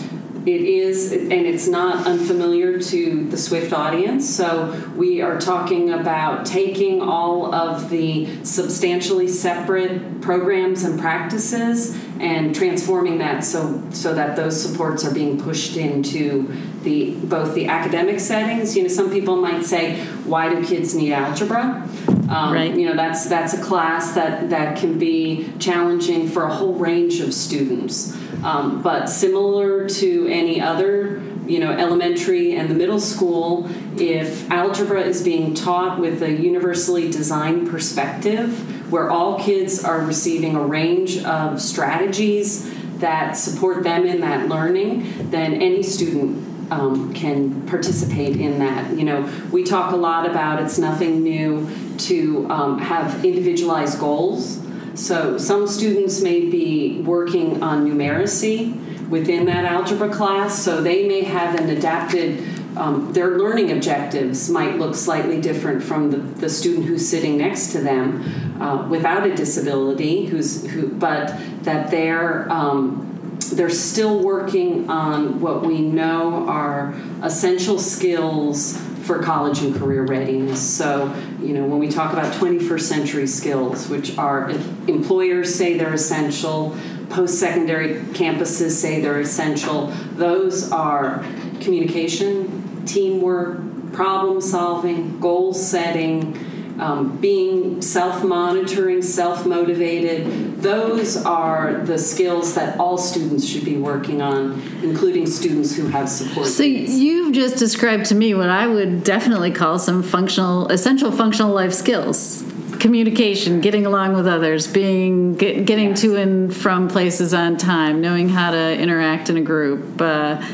it 0.46 0.62
is, 0.62 1.12
and 1.12 1.32
it's 1.32 1.66
not 1.66 2.06
unfamiliar 2.06 2.78
to 2.78 3.28
the 3.28 3.36
Swift 3.36 3.72
audience. 3.72 4.28
So, 4.28 4.80
we 4.96 5.20
are 5.20 5.40
talking 5.40 5.90
about 5.90 6.46
taking 6.46 7.02
all 7.02 7.52
of 7.52 7.90
the 7.90 8.44
substantially 8.44 9.26
separate 9.26 10.20
programs 10.20 10.84
and 10.84 11.00
practices 11.00 11.98
and 12.20 12.54
transforming 12.54 13.18
that 13.18 13.44
so 13.44 13.82
so 13.90 14.14
that 14.14 14.36
those 14.36 14.60
supports 14.60 15.04
are 15.04 15.12
being 15.12 15.38
pushed 15.40 15.76
into 15.76 16.48
the 16.82 17.16
both 17.24 17.54
the 17.54 17.66
academic 17.66 18.20
settings. 18.20 18.76
You 18.76 18.84
know, 18.84 18.88
some 18.88 19.10
people 19.10 19.36
might 19.36 19.64
say, 19.64 19.96
"Why 20.24 20.48
do 20.48 20.64
kids 20.64 20.94
need 20.94 21.12
algebra?" 21.12 21.88
Um, 22.28 22.52
Right. 22.52 22.74
You 22.74 22.86
know, 22.86 22.96
that's 22.96 23.26
that's 23.26 23.54
a 23.54 23.62
class 23.62 24.12
that 24.12 24.50
that 24.50 24.76
can 24.76 24.98
be 24.98 25.52
challenging 25.58 26.28
for 26.28 26.44
a 26.44 26.52
whole 26.52 26.74
range 26.74 27.20
of 27.20 27.34
students. 27.34 28.16
Um, 28.42 28.82
but 28.82 29.06
similar 29.06 29.88
to 29.88 30.26
any 30.28 30.60
other, 30.60 31.22
you 31.46 31.58
know, 31.58 31.72
elementary 31.72 32.54
and 32.56 32.68
the 32.68 32.74
middle 32.74 33.00
school, 33.00 33.68
if 33.98 34.50
algebra 34.50 35.00
is 35.02 35.22
being 35.22 35.54
taught 35.54 35.98
with 35.98 36.22
a 36.22 36.32
universally 36.32 37.10
designed 37.10 37.68
perspective, 37.68 38.90
where 38.92 39.10
all 39.10 39.38
kids 39.38 39.82
are 39.82 40.00
receiving 40.00 40.54
a 40.54 40.62
range 40.62 41.18
of 41.24 41.60
strategies 41.60 42.72
that 42.98 43.32
support 43.32 43.82
them 43.82 44.06
in 44.06 44.20
that 44.20 44.48
learning, 44.48 45.30
then 45.30 45.54
any 45.54 45.82
student 45.82 46.70
um, 46.70 47.12
can 47.12 47.66
participate 47.66 48.36
in 48.36 48.58
that. 48.58 48.96
You 48.96 49.04
know, 49.04 49.32
we 49.52 49.64
talk 49.64 49.92
a 49.92 49.96
lot 49.96 50.28
about 50.28 50.62
it's 50.62 50.78
nothing 50.78 51.22
new 51.22 51.68
to 51.98 52.50
um, 52.50 52.78
have 52.78 53.24
individualized 53.24 53.98
goals. 53.98 54.58
So 54.96 55.36
some 55.36 55.66
students 55.66 56.22
may 56.22 56.48
be 56.48 57.02
working 57.02 57.62
on 57.62 57.86
numeracy 57.86 59.08
within 59.10 59.44
that 59.44 59.66
algebra 59.66 60.08
class, 60.08 60.58
so 60.62 60.80
they 60.80 61.06
may 61.06 61.22
have 61.22 61.58
an 61.60 61.68
adapted. 61.68 62.42
Um, 62.78 63.12
their 63.12 63.38
learning 63.38 63.72
objectives 63.72 64.50
might 64.50 64.78
look 64.78 64.94
slightly 64.94 65.40
different 65.40 65.82
from 65.82 66.10
the, 66.10 66.16
the 66.16 66.48
student 66.48 66.86
who's 66.86 67.06
sitting 67.08 67.38
next 67.38 67.72
to 67.72 67.80
them 67.80 68.60
uh, 68.60 68.86
without 68.88 69.26
a 69.26 69.34
disability, 69.34 70.26
who's 70.26 70.66
who, 70.70 70.88
but 70.88 71.38
that 71.62 71.90
they're 71.90 72.50
um, 72.50 73.38
they're 73.52 73.70
still 73.70 74.22
working 74.22 74.90
on 74.90 75.40
what 75.40 75.64
we 75.64 75.80
know 75.80 76.46
are 76.48 76.94
essential 77.22 77.78
skills 77.78 78.76
for 79.06 79.22
college 79.22 79.60
and 79.60 79.74
career 79.76 80.02
readiness. 80.02 80.60
So, 80.60 81.14
you 81.40 81.54
know, 81.54 81.64
when 81.64 81.78
we 81.78 81.88
talk 81.88 82.12
about 82.12 82.32
21st 82.34 82.80
century 82.80 83.26
skills, 83.26 83.88
which 83.88 84.18
are 84.18 84.50
employers 84.88 85.54
say 85.54 85.78
they're 85.78 85.94
essential, 85.94 86.76
post 87.08 87.38
secondary 87.38 88.00
campuses 88.12 88.70
say 88.72 89.00
they're 89.00 89.20
essential, 89.20 89.86
those 90.14 90.72
are 90.72 91.24
communication, 91.60 92.84
teamwork, 92.84 93.60
problem 93.92 94.40
solving, 94.40 95.18
goal 95.20 95.54
setting. 95.54 96.34
Um, 96.78 97.16
being 97.16 97.80
self 97.80 98.22
monitoring, 98.22 99.00
self 99.00 99.46
motivated, 99.46 100.60
those 100.60 101.16
are 101.24 101.78
the 101.84 101.96
skills 101.96 102.54
that 102.54 102.78
all 102.78 102.98
students 102.98 103.46
should 103.46 103.64
be 103.64 103.78
working 103.78 104.20
on, 104.20 104.60
including 104.82 105.26
students 105.26 105.74
who 105.74 105.86
have 105.88 106.08
support 106.08 106.46
So 106.46 106.62
needs. 106.64 106.98
you've 106.98 107.34
just 107.34 107.56
described 107.56 108.06
to 108.06 108.14
me 108.14 108.34
what 108.34 108.50
I 108.50 108.66
would 108.66 109.04
definitely 109.04 109.52
call 109.52 109.78
some 109.78 110.02
functional, 110.02 110.68
essential 110.68 111.10
functional 111.10 111.54
life 111.54 111.72
skills: 111.72 112.44
communication, 112.78 113.62
getting 113.62 113.86
along 113.86 114.14
with 114.14 114.26
others, 114.26 114.66
being 114.66 115.34
get, 115.34 115.64
getting 115.64 115.94
to 115.94 116.16
and 116.16 116.54
from 116.54 116.88
places 116.88 117.32
on 117.32 117.56
time, 117.56 118.02
knowing 118.02 118.28
how 118.28 118.50
to 118.50 118.78
interact 118.78 119.30
in 119.30 119.38
a 119.38 119.42
group. 119.42 119.98
Uh, 120.00 120.44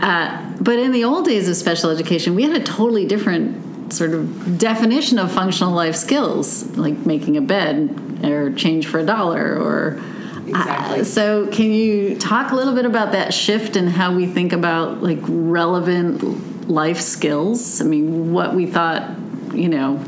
uh, 0.00 0.52
but 0.60 0.78
in 0.78 0.90
the 0.92 1.04
old 1.04 1.26
days 1.26 1.48
of 1.48 1.56
special 1.56 1.90
education, 1.90 2.34
we 2.34 2.42
had 2.42 2.60
a 2.60 2.64
totally 2.64 3.06
different 3.06 3.69
sort 3.92 4.12
of 4.12 4.58
definition 4.58 5.18
of 5.18 5.30
functional 5.32 5.72
life 5.72 5.96
skills, 5.96 6.76
like 6.76 6.94
making 7.06 7.36
a 7.36 7.40
bed 7.40 8.24
or 8.24 8.52
change 8.52 8.86
for 8.86 8.98
a 8.98 9.06
dollar 9.06 9.56
or. 9.56 10.00
Exactly. 10.46 11.00
Uh, 11.00 11.04
so, 11.04 11.46
can 11.48 11.72
you 11.72 12.16
talk 12.16 12.50
a 12.50 12.56
little 12.56 12.74
bit 12.74 12.84
about 12.84 13.12
that 13.12 13.32
shift 13.32 13.76
and 13.76 13.88
how 13.88 14.16
we 14.16 14.26
think 14.26 14.52
about 14.52 15.00
like 15.00 15.20
relevant 15.22 16.68
life 16.68 17.00
skills? 17.00 17.80
I 17.80 17.84
mean, 17.84 18.32
what 18.32 18.54
we 18.54 18.66
thought, 18.66 19.16
you 19.54 19.68
know, 19.68 19.98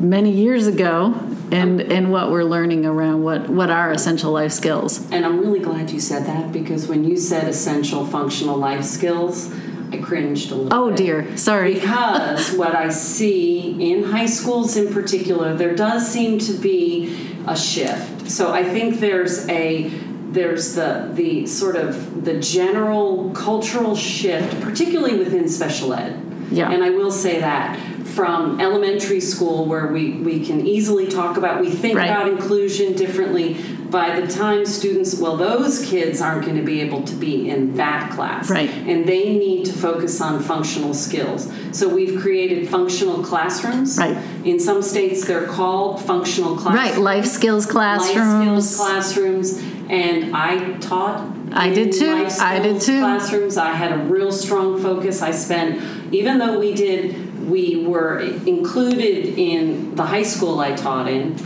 many 0.00 0.30
years 0.30 0.66
ago, 0.66 1.14
and 1.52 1.80
and 1.80 2.12
what 2.12 2.30
we're 2.30 2.44
learning 2.44 2.86
around 2.86 3.22
what 3.22 3.48
what 3.48 3.70
are 3.70 3.92
essential 3.92 4.32
life 4.32 4.52
skills. 4.52 5.10
And 5.10 5.24
I'm 5.24 5.40
really 5.40 5.60
glad 5.60 5.90
you 5.90 6.00
said 6.00 6.26
that 6.26 6.52
because 6.52 6.86
when 6.86 7.04
you 7.04 7.16
said 7.16 7.48
essential 7.48 8.06
functional 8.06 8.56
life 8.56 8.84
skills, 8.84 9.52
I 9.92 9.98
cringed 9.98 10.50
a 10.52 10.54
little 10.54 10.72
Oh 10.78 10.88
bit. 10.90 10.96
dear, 10.98 11.36
sorry. 11.36 11.74
because 11.74 12.52
what 12.56 12.74
I 12.74 12.90
see 12.90 13.90
in 13.90 14.04
high 14.04 14.26
schools 14.26 14.76
in 14.76 14.92
particular, 14.92 15.54
there 15.54 15.74
does 15.74 16.06
seem 16.08 16.38
to 16.40 16.52
be 16.52 17.34
a 17.46 17.56
shift. 17.56 18.30
So 18.30 18.52
I 18.52 18.62
think 18.64 19.00
there's 19.00 19.48
a 19.48 19.88
there's 20.30 20.74
the 20.76 21.10
the 21.12 21.46
sort 21.46 21.74
of 21.74 22.24
the 22.24 22.38
general 22.38 23.30
cultural 23.34 23.96
shift, 23.96 24.60
particularly 24.60 25.18
within 25.18 25.48
special 25.48 25.92
ed. 25.92 26.22
Yeah. 26.50 26.70
And 26.70 26.82
I 26.82 26.90
will 26.90 27.10
say 27.12 27.40
that 27.40 27.78
from 28.06 28.60
elementary 28.60 29.20
school 29.20 29.66
where 29.66 29.86
we, 29.86 30.12
we 30.14 30.44
can 30.44 30.66
easily 30.66 31.06
talk 31.06 31.36
about 31.36 31.60
we 31.60 31.70
think 31.70 31.96
Right. 31.96 32.06
about 32.10 32.28
inclusion 32.28 32.94
differently 32.94 33.56
by 33.88 34.18
the 34.20 34.26
time 34.26 34.66
students 34.66 35.18
well 35.20 35.36
those 35.36 35.84
kids 35.86 36.20
aren't 36.20 36.44
going 36.44 36.56
to 36.56 36.62
be 36.62 36.80
able 36.80 37.02
to 37.02 37.14
be 37.14 37.48
in 37.50 37.74
that 37.76 38.10
class 38.12 38.50
Right. 38.50 38.68
and 38.70 39.06
they 39.06 39.36
need 39.38 39.64
to 39.66 39.72
focus 39.72 40.20
on 40.20 40.40
functional 40.42 40.92
skills. 40.92 41.52
So 41.72 41.88
we've 41.88 42.20
created 42.20 42.68
functional 42.68 43.22
classrooms. 43.22 43.96
Right. 43.96 44.16
In 44.44 44.58
some 44.58 44.82
states, 44.82 45.24
they're 45.24 45.46
called 45.46 46.00
functional 46.02 46.56
classrooms. 46.56 46.90
Right, 46.90 46.98
life 46.98 47.26
skills 47.26 47.64
classrooms. 47.66 48.16
Life 48.18 48.42
skills 48.42 48.76
classrooms, 48.76 49.62
and 49.88 50.34
I 50.36 50.72
taught. 50.78 51.36
I 51.52 51.68
did 51.70 51.92
too. 51.92 52.12
Life 52.24 52.40
I 52.40 52.58
did 52.60 52.80
too. 52.80 53.00
Classrooms. 53.00 53.56
I 53.56 53.72
had 53.72 53.92
a 53.92 53.98
real 54.04 54.30
strong 54.32 54.80
focus. 54.80 55.20
I 55.20 55.32
spent, 55.32 55.80
even 56.10 56.38
though 56.38 56.58
we 56.58 56.74
did, 56.74 57.48
we 57.48 57.84
were 57.86 58.20
included 58.20 59.38
in 59.38 59.94
the 59.94 60.04
high 60.04 60.22
school 60.22 60.60
I 60.60 60.74
taught 60.74 61.08
in. 61.08 61.36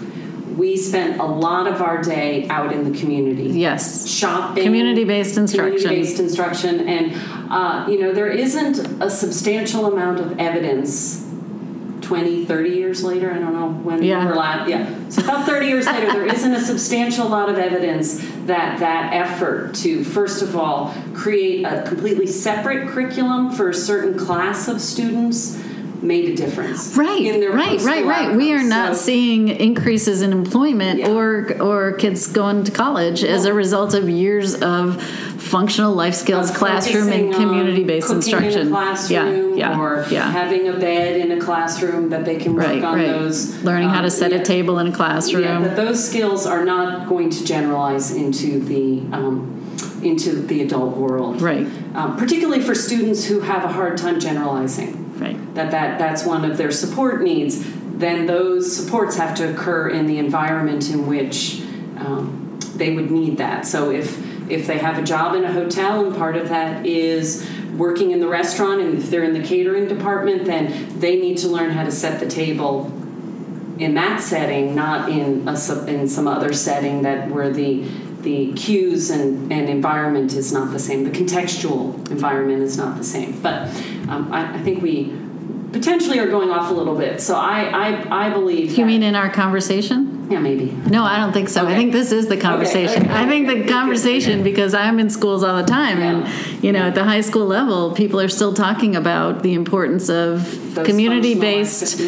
We 0.56 0.76
spent 0.76 1.20
a 1.20 1.24
lot 1.24 1.66
of 1.66 1.82
our 1.82 2.00
day 2.02 2.46
out 2.48 2.72
in 2.72 2.90
the 2.92 2.96
community 2.98 3.44
Yes. 3.58 4.06
shopping, 4.08 4.62
Community-based 4.62 5.36
instruction. 5.36 5.78
community-based 5.82 6.20
instruction, 6.20 6.88
and 6.88 7.12
uh, 7.50 7.86
you 7.90 8.00
know 8.00 8.12
there 8.12 8.28
isn't 8.30 8.78
a 9.02 9.10
substantial 9.10 9.86
amount 9.86 10.20
of 10.20 10.38
evidence 10.38 11.23
20, 12.04 12.44
30 12.44 12.70
years 12.70 13.02
later. 13.02 13.32
I 13.32 13.38
don't 13.38 13.54
know 13.54 13.70
when 13.82 14.02
Yeah. 14.02 14.26
we're 14.26 14.34
Yeah. 14.68 14.86
So 15.08 15.22
about 15.22 15.46
30 15.46 15.66
years 15.66 15.86
later, 15.86 16.12
there 16.12 16.26
isn't 16.26 16.52
a 16.52 16.60
substantial 16.60 17.28
lot 17.28 17.48
of 17.48 17.58
evidence 17.58 18.20
that 18.46 18.78
that 18.80 19.12
effort 19.14 19.74
to, 19.76 20.04
first 20.04 20.42
of 20.42 20.54
all, 20.54 20.94
create 21.14 21.64
a 21.64 21.82
completely 21.82 22.26
separate 22.26 22.88
curriculum 22.88 23.50
for 23.50 23.70
a 23.70 23.74
certain 23.74 24.18
class 24.18 24.68
of 24.68 24.80
students 24.80 25.58
made 26.04 26.28
a 26.28 26.36
difference. 26.36 26.96
Right, 26.96 27.22
in 27.22 27.40
their 27.40 27.52
right, 27.52 27.80
right, 27.80 28.04
right. 28.04 28.36
We 28.36 28.52
are 28.52 28.62
not 28.62 28.94
So- 28.94 29.02
seeing 29.06 29.48
increases 29.48 30.22
in 30.22 30.32
employment 30.32 31.00
Yeah. 31.00 31.10
or 31.10 31.56
or 31.60 31.92
kids 31.92 32.26
going 32.26 32.64
to 32.64 32.70
college 32.70 33.24
as 33.24 33.44
a 33.44 33.52
result 33.52 33.94
of 33.94 34.08
years 34.08 34.54
of 34.54 35.02
functional 35.38 35.94
life 35.94 36.14
skills 36.14 36.50
classroom 36.50 37.10
and 37.10 37.34
community 37.34 37.84
based 37.84 38.10
instruction. 38.10 38.60
in 38.60 38.66
a 38.68 38.70
classroom 38.70 39.56
yeah, 39.56 39.70
yeah, 39.72 39.80
or 39.80 40.06
yeah. 40.10 40.30
having 40.30 40.68
a 40.68 40.72
bed 40.72 41.20
in 41.20 41.32
a 41.32 41.40
classroom 41.40 42.10
that 42.10 42.24
they 42.24 42.36
can 42.36 42.54
work 42.54 42.66
right, 42.66 42.82
on 42.82 42.98
right. 42.98 43.06
those. 43.06 43.62
Learning 43.62 43.88
how 43.88 43.98
um, 43.98 44.04
to 44.04 44.10
set 44.10 44.32
yeah. 44.32 44.38
a 44.38 44.44
table 44.44 44.78
in 44.78 44.88
a 44.88 44.92
classroom. 44.92 45.44
Yeah, 45.44 45.60
that 45.60 45.76
those 45.76 46.02
skills 46.08 46.46
are 46.46 46.64
not 46.64 47.08
going 47.08 47.30
to 47.30 47.44
generalize 47.44 48.14
into 48.14 48.60
the 48.60 49.00
um, 49.14 49.50
into 50.02 50.32
the 50.42 50.62
adult 50.62 50.96
world. 50.96 51.40
Right. 51.40 51.66
Um, 51.94 52.16
particularly 52.16 52.62
for 52.62 52.74
students 52.74 53.24
who 53.24 53.40
have 53.40 53.64
a 53.64 53.72
hard 53.72 53.96
time 53.96 54.20
generalizing. 54.20 55.03
Right. 55.16 55.54
That, 55.54 55.70
that 55.70 55.98
that's 55.98 56.24
one 56.24 56.44
of 56.44 56.56
their 56.56 56.70
support 56.70 57.22
needs. 57.22 57.64
Then 57.96 58.26
those 58.26 58.74
supports 58.74 59.16
have 59.16 59.36
to 59.36 59.52
occur 59.52 59.88
in 59.88 60.06
the 60.06 60.18
environment 60.18 60.90
in 60.90 61.06
which 61.06 61.62
um, 61.96 62.58
they 62.74 62.92
would 62.94 63.10
need 63.10 63.38
that. 63.38 63.66
So 63.66 63.90
if 63.90 64.18
if 64.50 64.66
they 64.66 64.78
have 64.78 64.98
a 64.98 65.02
job 65.02 65.34
in 65.34 65.44
a 65.44 65.52
hotel 65.52 66.04
and 66.04 66.14
part 66.14 66.36
of 66.36 66.48
that 66.50 66.84
is 66.84 67.48
working 67.76 68.10
in 68.10 68.20
the 68.20 68.28
restaurant 68.28 68.80
and 68.80 68.98
if 68.98 69.10
they're 69.10 69.24
in 69.24 69.32
the 69.32 69.42
catering 69.42 69.88
department 69.88 70.44
then 70.44 71.00
they 71.00 71.18
need 71.18 71.38
to 71.38 71.48
learn 71.48 71.70
how 71.70 71.82
to 71.82 71.90
set 71.90 72.20
the 72.20 72.26
table 72.26 72.92
in 73.78 73.94
that 73.94 74.20
setting, 74.20 74.74
not 74.74 75.08
in 75.08 75.48
a 75.48 75.86
in 75.86 76.08
some 76.08 76.28
other 76.28 76.52
setting 76.52 77.02
that 77.02 77.28
where 77.30 77.52
the 77.52 77.84
the 78.24 78.52
cues 78.54 79.10
and, 79.10 79.52
and 79.52 79.68
environment 79.68 80.32
is 80.34 80.52
not 80.52 80.72
the 80.72 80.78
same. 80.78 81.04
The 81.04 81.10
contextual 81.10 82.10
environment 82.10 82.62
is 82.62 82.76
not 82.76 82.96
the 82.96 83.04
same. 83.04 83.40
But 83.40 83.68
um, 84.08 84.32
I, 84.32 84.54
I 84.54 84.58
think 84.62 84.82
we 84.82 85.16
potentially 85.72 86.18
are 86.18 86.28
going 86.28 86.50
off 86.50 86.70
a 86.70 86.74
little 86.74 86.96
bit. 86.96 87.20
So 87.20 87.36
I 87.36 87.64
I, 88.10 88.26
I 88.26 88.30
believe. 88.30 88.76
you 88.76 88.86
mean 88.86 89.02
in 89.02 89.14
our 89.14 89.30
conversation? 89.30 90.10
Yeah, 90.30 90.38
maybe. 90.40 90.70
No, 90.88 91.04
I 91.04 91.18
don't 91.18 91.34
think 91.34 91.50
so. 91.50 91.66
I 91.66 91.74
think 91.74 91.92
this 91.92 92.10
is 92.10 92.28
the 92.28 92.38
conversation. 92.38 93.02
okay, 93.02 93.12
I 93.12 93.28
think 93.28 93.46
the 93.46 93.68
conversation 93.68 94.42
because 94.42 94.72
I'm 94.72 94.98
in 94.98 95.10
schools 95.10 95.42
all 95.42 95.56
the 95.60 95.68
time, 95.68 95.98
Yeah. 96.00 96.10
and 96.26 96.64
you 96.64 96.72
know, 96.72 96.84
at 96.88 96.94
the 96.94 97.04
high 97.04 97.20
school 97.20 97.44
level, 97.44 97.92
people 97.92 98.18
are 98.20 98.28
still 98.28 98.54
talking 98.54 98.96
about 98.96 99.42
the 99.42 99.52
importance 99.52 100.08
of 100.08 100.63
Those 100.74 100.86
community-based 100.86 102.00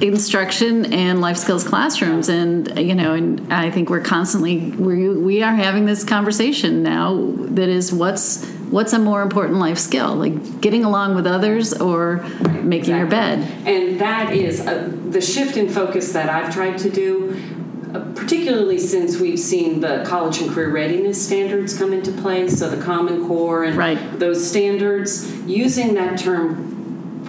instruction 0.00 0.92
and 0.92 1.20
life 1.20 1.36
skills 1.36 1.64
classrooms, 1.64 2.28
and 2.28 2.78
you 2.78 2.94
know, 2.94 3.14
and 3.14 3.52
I 3.52 3.70
think 3.70 3.90
we're 3.90 4.02
constantly 4.02 4.58
we 4.70 5.08
we 5.08 5.42
are 5.42 5.54
having 5.54 5.86
this 5.86 6.04
conversation 6.04 6.82
now 6.82 7.32
that 7.36 7.68
is 7.68 7.92
what's 7.92 8.44
what's 8.70 8.92
a 8.92 8.98
more 8.98 9.22
important 9.22 9.58
life 9.58 9.78
skill, 9.78 10.14
like 10.14 10.60
getting 10.60 10.84
along 10.84 11.14
with 11.14 11.26
others 11.26 11.72
or 11.74 12.16
making 12.62 12.96
your 12.96 13.06
bed. 13.06 13.38
And 13.66 14.00
that 14.00 14.32
is 14.32 14.60
uh, 14.66 14.90
the 15.10 15.20
shift 15.20 15.56
in 15.56 15.68
focus 15.68 16.12
that 16.12 16.28
I've 16.28 16.52
tried 16.52 16.78
to 16.78 16.90
do, 16.90 17.40
uh, 17.94 18.00
particularly 18.14 18.78
since 18.78 19.20
we've 19.20 19.38
seen 19.38 19.80
the 19.80 20.02
college 20.06 20.40
and 20.40 20.50
career 20.50 20.70
readiness 20.70 21.24
standards 21.24 21.76
come 21.78 21.92
into 21.92 22.10
play. 22.12 22.48
So 22.48 22.68
the 22.68 22.82
Common 22.82 23.26
Core 23.28 23.64
and 23.64 23.76
Right. 23.76 24.18
those 24.18 24.48
standards, 24.48 25.30
using 25.46 25.94
that 25.94 26.18
term 26.18 26.73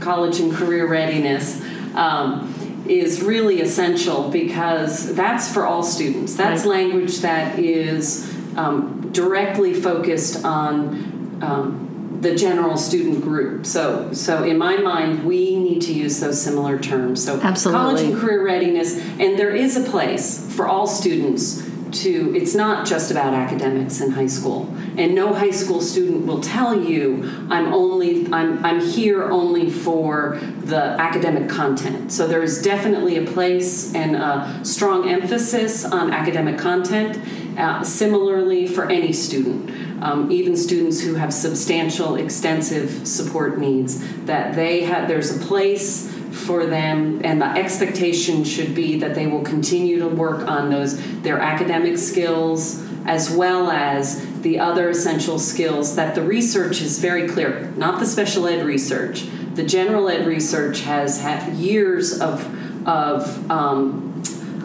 college 0.06 0.40
and 0.40 0.54
career 0.54 0.88
readiness. 0.88 1.62
Um, 1.96 2.52
is 2.88 3.24
really 3.24 3.62
essential 3.62 4.30
because 4.30 5.16
that's 5.16 5.52
for 5.52 5.66
all 5.66 5.82
students. 5.82 6.36
That's 6.36 6.62
Right. 6.62 6.78
language 6.78 7.18
that 7.22 7.58
is 7.58 8.32
um, 8.56 9.10
directly 9.12 9.74
focused 9.74 10.46
on 10.46 11.40
um, 11.42 12.20
the 12.22 12.36
general 12.36 12.78
student 12.78 13.24
group. 13.24 13.66
So, 13.66 14.14
so 14.14 14.44
in 14.44 14.60
my 14.60 14.78
mind, 14.78 15.26
we 15.26 15.56
need 15.56 15.82
to 15.84 15.94
use 15.94 16.20
those 16.20 16.40
similar 16.40 16.78
terms. 16.78 17.26
So, 17.26 17.40
Absolutely. 17.42 17.82
college 17.82 18.02
and 18.04 18.18
career 18.20 18.46
readiness, 18.46 19.00
and 19.20 19.40
there 19.40 19.56
is 19.56 19.76
a 19.76 19.84
place 19.90 20.46
for 20.56 20.68
all 20.68 20.86
students 20.86 21.68
to. 21.96 22.36
It's 22.36 22.56
not 22.56 22.86
just 22.86 23.12
about 23.12 23.34
academics 23.34 24.02
in 24.02 24.12
high 24.12 24.28
school, 24.28 24.74
and 24.98 25.16
no 25.16 25.34
high 25.34 25.52
school 25.52 25.82
student 25.82 26.26
will 26.26 26.42
tell 26.42 26.80
you, 26.80 27.24
"I'm 27.50 27.74
only, 27.74 28.32
I'm, 28.32 28.64
I'm 28.66 28.80
here 28.80 29.30
only 29.30 29.70
for 29.70 30.40
the 30.64 30.82
academic 30.82 31.50
content." 31.50 32.12
So 32.12 32.28
there 32.28 32.44
is 32.44 32.62
definitely 32.62 33.18
a 33.18 33.26
place 33.26 33.94
and 33.94 34.16
a 34.16 34.60
strong 34.64 35.10
emphasis 35.10 35.86
on 35.86 36.12
academic 36.12 36.58
content. 36.58 37.20
Uh, 37.58 37.82
similarly, 37.84 38.68
for 38.68 38.92
any 38.92 39.14
student, 39.14 39.72
um, 40.04 40.30
even 40.30 40.58
students 40.58 41.02
who 41.02 41.16
have 41.16 41.34
substantial, 41.34 42.16
extensive 42.16 43.08
support 43.08 43.58
needs, 43.58 44.04
that 44.26 44.56
they 44.56 44.84
have 44.84 45.08
there's 45.08 45.36
a 45.36 45.40
place 45.46 46.15
for 46.36 46.66
them, 46.66 47.22
and 47.24 47.42
the 47.42 47.46
expectation 47.46 48.44
should 48.44 48.76
be 48.76 49.00
that 49.00 49.16
they 49.16 49.26
will 49.26 49.42
continue 49.42 50.00
to 50.00 50.08
work 50.08 50.48
on 50.48 50.70
those 50.70 51.00
their 51.22 51.40
academic 51.40 51.98
skills 51.98 52.84
as 53.06 53.32
well 53.32 53.70
as 53.70 54.26
the 54.42 54.60
other 54.60 54.90
essential 54.90 55.40
skills 55.40 55.96
that 55.96 56.16
the 56.16 56.22
research 56.22 56.82
is 56.82 57.00
very 57.00 57.28
clear. 57.28 57.72
Not 57.78 58.00
the 58.00 58.06
special 58.06 58.48
ed 58.48 58.66
research. 58.66 59.28
The 59.54 59.64
general 59.64 60.10
ed 60.10 60.28
research 60.28 60.82
has 60.82 61.22
had 61.22 61.54
years 61.54 62.20
of 62.20 62.44
of 62.88 63.52
um, 63.52 64.22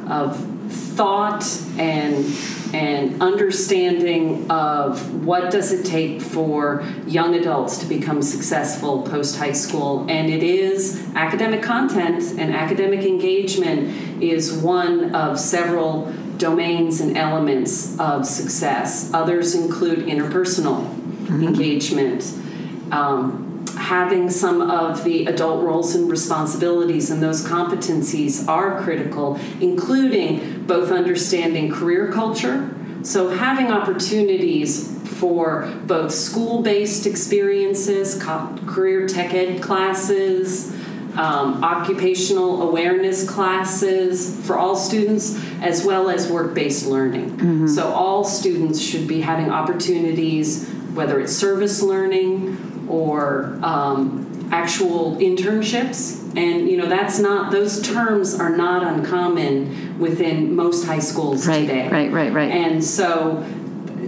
of 0.08 0.38
thought 0.70 1.44
and 1.78 2.26
and 2.72 3.20
understanding 3.20 4.50
of 4.50 5.24
what 5.24 5.50
does 5.50 5.72
it 5.72 5.84
take 5.84 6.20
for 6.20 6.84
young 7.06 7.34
adults 7.34 7.78
to 7.78 7.86
become 7.86 8.22
successful 8.22 9.02
post 9.02 9.36
high 9.36 9.52
school. 9.52 10.06
And 10.08 10.30
it 10.30 10.42
is 10.42 11.04
academic 11.14 11.62
content 11.62 12.22
and 12.38 12.54
academic 12.54 13.00
engagement 13.00 14.22
is 14.22 14.52
one 14.52 15.14
of 15.14 15.38
several 15.38 16.12
domains 16.36 17.00
and 17.00 17.16
elements 17.16 17.98
of 17.98 18.26
success. 18.26 19.12
Others 19.12 19.54
include 19.54 20.00
interpersonal 20.06 20.88
engagement. 21.28 22.34
Um, 22.90 23.49
having 23.76 24.30
some 24.30 24.60
of 24.70 25.04
the 25.04 25.26
adult 25.26 25.64
roles 25.64 25.94
and 25.94 26.10
responsibilities 26.10 27.10
and 27.10 27.22
those 27.22 27.44
competencies 27.44 28.46
are 28.48 28.80
critical, 28.82 29.38
including 29.60 30.64
both 30.64 30.90
understanding 30.90 31.70
career 31.70 32.10
culture, 32.12 32.74
so 33.02 33.30
having 33.30 33.66
opportunities 33.72 34.88
for 35.18 35.72
both 35.86 36.12
school 36.12 36.62
based 36.62 37.06
experiences, 37.06 38.22
co- 38.22 38.56
career 38.66 39.06
tech 39.06 39.34
ed 39.34 39.62
classes. 39.62 40.76
Um, 41.16 41.64
occupational 41.64 42.62
awareness 42.62 43.28
classes 43.28 44.40
for 44.46 44.56
all 44.56 44.76
students, 44.76 45.36
as 45.60 45.84
well 45.84 46.08
as 46.08 46.30
work 46.30 46.54
based 46.54 46.86
learning. 46.86 47.66
So, 47.66 47.88
all 47.88 48.22
students 48.22 48.80
should 48.80 49.08
be 49.08 49.20
having 49.20 49.50
opportunities, 49.50 50.68
whether 50.94 51.18
it's 51.20 51.32
service 51.32 51.82
learning 51.82 52.69
or 52.90 53.58
um, 53.62 54.48
actual 54.52 55.16
internships 55.16 56.18
and 56.36 56.68
you 56.68 56.76
know 56.76 56.86
that's 56.86 57.18
not 57.18 57.52
those 57.52 57.80
terms 57.82 58.38
are 58.38 58.56
not 58.56 58.82
uncommon 58.82 59.98
within 59.98 60.54
most 60.54 60.86
high 60.86 60.98
schools 60.98 61.46
Right, 61.46 61.60
today 61.60 61.88
right, 61.88 62.10
right, 62.10 62.32
right. 62.32 62.50
and 62.50 62.82
so 62.82 63.38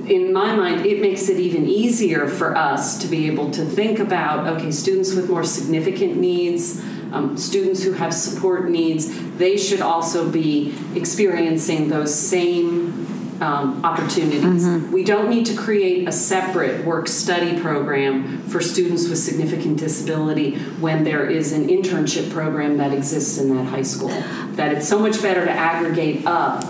in 0.09 0.33
my 0.33 0.55
mind 0.55 0.85
it 0.85 1.01
makes 1.01 1.29
it 1.29 1.39
even 1.39 1.67
easier 1.67 2.27
for 2.27 2.57
us 2.57 2.99
to 2.99 3.07
be 3.07 3.27
able 3.29 3.51
to 3.53 3.65
think 3.65 4.01
about 4.01 4.47
okay 4.49 4.73
students 4.73 5.15
with 5.15 5.31
more 5.31 5.45
significant 5.45 6.17
needs 6.17 6.83
um, 7.13 7.37
students 7.37 7.83
who 7.85 7.93
have 7.93 8.13
support 8.13 8.69
needs 8.69 9.09
they 9.37 9.57
should 9.57 9.81
also 9.81 10.29
be 10.29 10.75
experiencing 10.97 11.89
those 11.89 12.13
same 12.13 13.22
um, 13.43 13.85
opportunities. 13.85 14.65
We 14.93 15.03
don't 15.03 15.29
need 15.29 15.47
to 15.47 15.57
create 15.57 16.07
a 16.07 16.13
separate 16.13 16.85
work 16.85 17.09
study 17.09 17.61
program 17.61 18.41
for 18.43 18.61
students 18.61 19.09
with 19.09 19.19
significant 19.19 19.79
disability 19.79 20.59
when 20.81 21.03
there 21.03 21.29
is 21.29 21.53
an 21.53 21.67
internship 21.67 22.31
program 22.31 22.77
that 22.77 22.93
exists 22.93 23.39
in 23.39 23.55
that 23.57 23.65
high 23.65 23.83
school. 23.83 24.11
That 24.53 24.73
it's 24.73 24.89
so 24.89 24.99
much 24.99 25.21
better 25.21 25.45
to 25.45 25.51
aggregate 25.51 26.25
up 26.25 26.63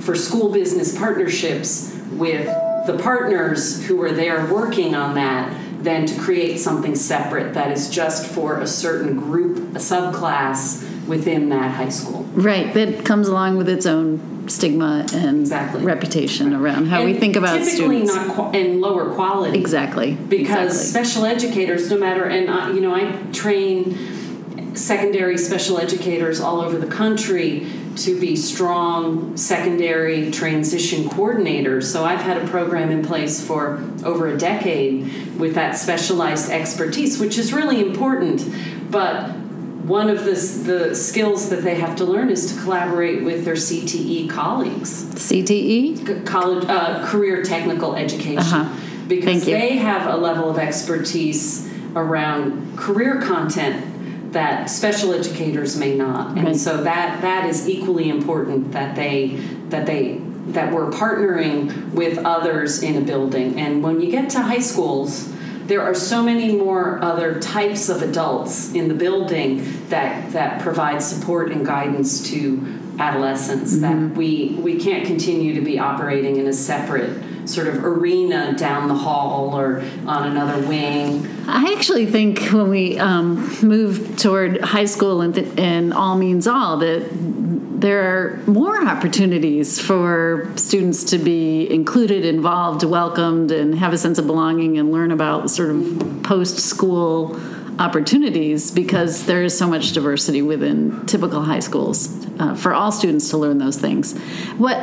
for 0.00 0.14
school 0.14 0.52
business 0.52 0.96
partnerships 0.96 1.96
with 2.12 2.46
the 2.86 2.96
partners 3.02 3.84
who 3.86 4.00
are 4.02 4.12
there 4.12 4.46
working 4.52 4.94
on 4.94 5.16
that 5.16 5.56
than 5.82 6.06
to 6.06 6.20
create 6.20 6.58
something 6.58 6.94
separate 6.94 7.54
that 7.54 7.72
is 7.72 7.90
just 7.90 8.26
for 8.26 8.60
a 8.60 8.66
certain 8.66 9.16
group, 9.16 9.56
a 9.74 9.78
subclass 9.78 10.86
within 11.08 11.48
that 11.48 11.72
high 11.72 11.88
school. 11.88 12.22
Right, 12.34 12.72
that 12.74 13.04
comes 13.04 13.26
along 13.26 13.56
with 13.56 13.68
its 13.68 13.86
own 13.86 14.39
stigma 14.50 15.06
and 15.14 15.40
Exactly. 15.40 15.82
reputation 15.82 16.52
around 16.54 16.86
how 16.86 17.04
we 17.04 17.14
think 17.14 17.36
about 17.36 17.58
typically 17.58 18.06
students. 18.06 18.14
not 18.14 18.34
qu- 18.52 18.58
and 18.58 18.80
lower 18.80 19.14
quality. 19.14 19.58
exactly. 19.58 20.14
because 20.14 20.74
exactly. 20.74 21.04
special 21.04 21.24
educators 21.26 21.90
no 21.90 21.98
matter 21.98 22.24
and 22.24 22.50
I, 22.50 22.72
you 22.72 22.80
know 22.80 22.94
i 22.94 23.10
train 23.32 23.96
secondary 24.74 25.36
special 25.36 25.78
educators 25.78 26.40
all 26.40 26.60
over 26.60 26.78
the 26.78 26.86
country 26.86 27.66
to 27.96 28.18
be 28.20 28.36
strong 28.36 29.36
secondary 29.36 30.30
transition 30.30 31.04
coordinators. 31.08 31.84
So 31.84 32.04
I've 32.04 32.20
had 32.20 32.38
a 32.38 32.46
program 32.46 32.90
in 32.90 33.04
place 33.04 33.44
for 33.44 33.82
over 34.04 34.28
a 34.28 34.38
decade 34.38 35.36
with 35.38 35.54
that 35.56 35.76
specialized 35.76 36.50
expertise, 36.50 37.18
which 37.18 37.36
is 37.36 37.52
really 37.52 37.80
important. 37.80 38.46
But 38.90 39.32
one 39.82 40.10
of 40.10 40.24
the, 40.24 40.32
the 40.32 40.94
skills 40.94 41.48
that 41.50 41.62
they 41.62 41.76
have 41.76 41.96
to 41.96 42.04
learn 42.04 42.28
is 42.30 42.52
to 42.52 42.60
collaborate 42.60 43.24
with 43.24 43.44
their 43.44 43.54
CTE 43.54 44.28
colleagues. 44.28 45.04
CTE? 45.04 46.26
College, 46.26 46.64
uh, 46.68 47.06
career 47.06 47.42
technical 47.42 47.94
education. 47.94 48.38
Uh-huh. 48.38 48.76
Because 49.08 49.44
they 49.44 49.76
have 49.76 50.12
a 50.12 50.16
level 50.16 50.48
of 50.48 50.58
expertise 50.58 51.68
around 51.96 52.78
career 52.78 53.20
content 53.20 54.32
that 54.32 54.70
special 54.70 55.12
educators 55.12 55.76
may 55.76 55.96
not 55.96 56.38
and 56.38 56.56
so 56.56 56.84
that 56.84 57.20
that 57.20 57.46
is 57.46 57.68
equally 57.68 58.08
important 58.08 58.70
that 58.72 58.94
they 58.94 59.28
that 59.70 59.86
they 59.86 60.18
that 60.46 60.72
we're 60.72 60.90
partnering 60.90 61.90
with 61.92 62.18
others 62.18 62.82
in 62.82 62.96
a 62.96 63.00
building 63.00 63.58
and 63.58 63.82
when 63.82 64.00
you 64.00 64.10
get 64.10 64.30
to 64.30 64.40
high 64.40 64.60
schools 64.60 65.29
there 65.70 65.82
are 65.82 65.94
so 65.94 66.20
many 66.20 66.56
more 66.56 66.98
other 67.00 67.38
types 67.38 67.88
of 67.88 68.02
adults 68.02 68.72
in 68.74 68.88
the 68.88 68.94
building 68.94 69.86
that 69.88 70.32
that 70.32 70.60
provide 70.60 71.00
support 71.00 71.52
and 71.52 71.64
guidance 71.64 72.28
to 72.28 72.60
adolescents 72.98 73.74
mm-hmm. 73.74 74.08
that 74.08 74.16
we 74.16 74.56
we 74.60 74.80
can't 74.80 75.06
continue 75.06 75.54
to 75.54 75.60
be 75.60 75.78
operating 75.78 76.36
in 76.36 76.46
a 76.48 76.52
separate 76.52 77.22
sort 77.48 77.68
of 77.68 77.84
arena 77.84 78.52
down 78.56 78.88
the 78.88 78.94
hall 78.94 79.54
or 79.54 79.80
on 80.06 80.28
another 80.28 80.66
wing. 80.66 81.26
I 81.46 81.72
actually 81.76 82.06
think 82.06 82.40
when 82.50 82.68
we 82.68 82.98
um, 82.98 83.36
move 83.62 84.16
toward 84.18 84.60
high 84.60 84.84
school 84.84 85.20
and, 85.20 85.34
th- 85.34 85.58
and 85.58 85.92
all 85.92 86.16
means 86.16 86.46
all, 86.46 86.76
that 86.78 87.08
there 87.80 88.02
are 88.02 88.36
more 88.46 88.86
opportunities 88.86 89.80
for 89.80 90.52
students 90.56 91.04
to 91.04 91.18
be 91.18 91.70
included, 91.72 92.24
involved, 92.24 92.84
welcomed, 92.84 93.50
and 93.50 93.74
have 93.74 93.92
a 93.92 93.98
sense 93.98 94.18
of 94.18 94.26
belonging 94.26 94.78
and 94.78 94.92
learn 94.92 95.10
about 95.10 95.50
sort 95.50 95.70
of 95.70 96.22
post 96.22 96.58
school 96.58 97.40
opportunities 97.78 98.70
because 98.70 99.24
there 99.24 99.42
is 99.42 99.56
so 99.56 99.66
much 99.66 99.92
diversity 99.92 100.42
within 100.42 101.06
typical 101.06 101.40
high 101.40 101.60
schools 101.60 102.26
uh, 102.38 102.54
for 102.54 102.74
all 102.74 102.92
students 102.92 103.30
to 103.30 103.38
learn 103.38 103.56
those 103.56 103.78
things. 103.78 104.18
What 104.58 104.76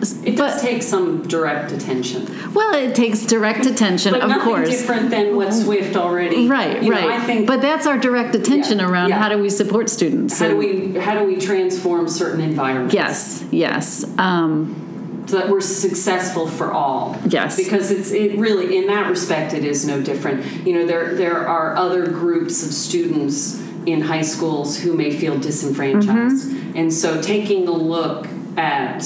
it 0.00 0.36
does 0.36 0.54
but, 0.54 0.60
take 0.60 0.82
some 0.82 1.26
direct 1.26 1.72
attention. 1.72 2.26
Well, 2.54 2.74
it 2.74 2.94
takes 2.94 3.26
direct 3.26 3.66
attention, 3.66 4.12
but 4.12 4.22
of 4.22 4.28
nothing 4.30 4.44
course. 4.44 4.68
different 4.70 5.10
than 5.10 5.34
what 5.36 5.52
Swift 5.52 5.96
already. 5.96 6.46
Right, 6.46 6.82
you 6.82 6.92
right. 6.92 7.02
Know, 7.02 7.10
I 7.10 7.20
think, 7.20 7.46
but 7.46 7.60
that's 7.60 7.86
our 7.86 7.98
direct 7.98 8.34
attention 8.34 8.78
yeah, 8.78 8.88
around 8.88 9.08
yeah. 9.10 9.18
how 9.18 9.28
do 9.28 9.38
we 9.38 9.50
support 9.50 9.90
students? 9.90 10.38
How 10.38 10.46
and, 10.46 10.54
do 10.54 10.58
we 10.58 10.98
how 11.00 11.18
do 11.18 11.24
we 11.24 11.36
transform 11.40 12.08
certain 12.08 12.40
environments? 12.40 12.94
Yes, 12.94 13.44
yes. 13.50 14.04
Um, 14.18 15.24
so 15.26 15.38
that 15.38 15.50
we're 15.50 15.60
successful 15.60 16.46
for 16.46 16.72
all. 16.72 17.16
Yes. 17.28 17.56
Because 17.56 17.90
it's 17.90 18.12
it 18.12 18.38
really 18.38 18.76
in 18.76 18.86
that 18.86 19.10
respect 19.10 19.52
it 19.52 19.64
is 19.64 19.86
no 19.86 20.00
different. 20.00 20.66
You 20.66 20.74
know, 20.74 20.86
there 20.86 21.14
there 21.14 21.46
are 21.46 21.76
other 21.76 22.06
groups 22.06 22.64
of 22.64 22.72
students 22.72 23.60
in 23.84 24.02
high 24.02 24.22
schools 24.22 24.78
who 24.78 24.94
may 24.94 25.10
feel 25.10 25.38
disenfranchised. 25.38 26.48
Mm-hmm. 26.48 26.76
And 26.76 26.92
so 26.92 27.20
taking 27.20 27.66
a 27.68 27.72
look 27.72 28.26
at 28.56 29.02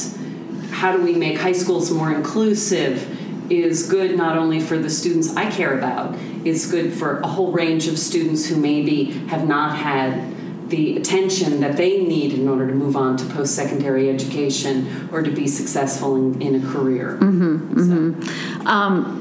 how 0.72 0.96
do 0.96 1.02
we 1.02 1.14
make 1.14 1.38
high 1.38 1.52
schools 1.52 1.90
more 1.90 2.12
inclusive 2.12 3.18
is 3.50 3.88
good 3.88 4.16
not 4.16 4.37
only 4.37 4.58
for 4.61 4.78
the 4.78 4.90
students 4.90 5.37
I 5.37 5.50
care 5.50 5.76
about, 5.76 6.16
it's 6.44 6.70
good 6.70 6.92
for 6.92 7.18
a 7.20 7.26
whole 7.26 7.52
range 7.52 7.87
of 7.87 7.98
students 7.98 8.46
who 8.46 8.56
maybe 8.56 9.04
have 9.28 9.46
not 9.46 9.76
had 9.76 10.32
the 10.70 10.96
attention 10.96 11.61
that 11.61 11.76
they 11.76 12.02
need 12.02 12.32
in 12.32 12.48
order 12.48 12.66
to 12.66 12.72
move 12.74 12.96
on 12.96 13.16
to 13.18 13.26
post 13.26 13.54
secondary 13.54 14.08
education 14.08 15.08
or 15.12 15.22
to 15.22 15.30
be 15.30 15.46
successful 15.46 16.16
in, 16.16 16.40
in 16.40 16.54
a 16.54 16.72
career. 16.72 17.18
Mm-hmm, 17.20 17.78
so. 17.78 17.85
mm-hmm. 17.85 18.66
Um, 18.66 19.18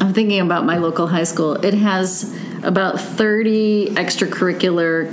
I'm 0.00 0.14
thinking 0.14 0.40
about 0.40 0.64
my 0.64 0.78
local 0.78 1.06
high 1.06 1.24
school. 1.24 1.54
It 1.64 1.74
has 1.74 2.34
about 2.62 3.00
30 3.00 3.90
extracurricular 3.90 5.12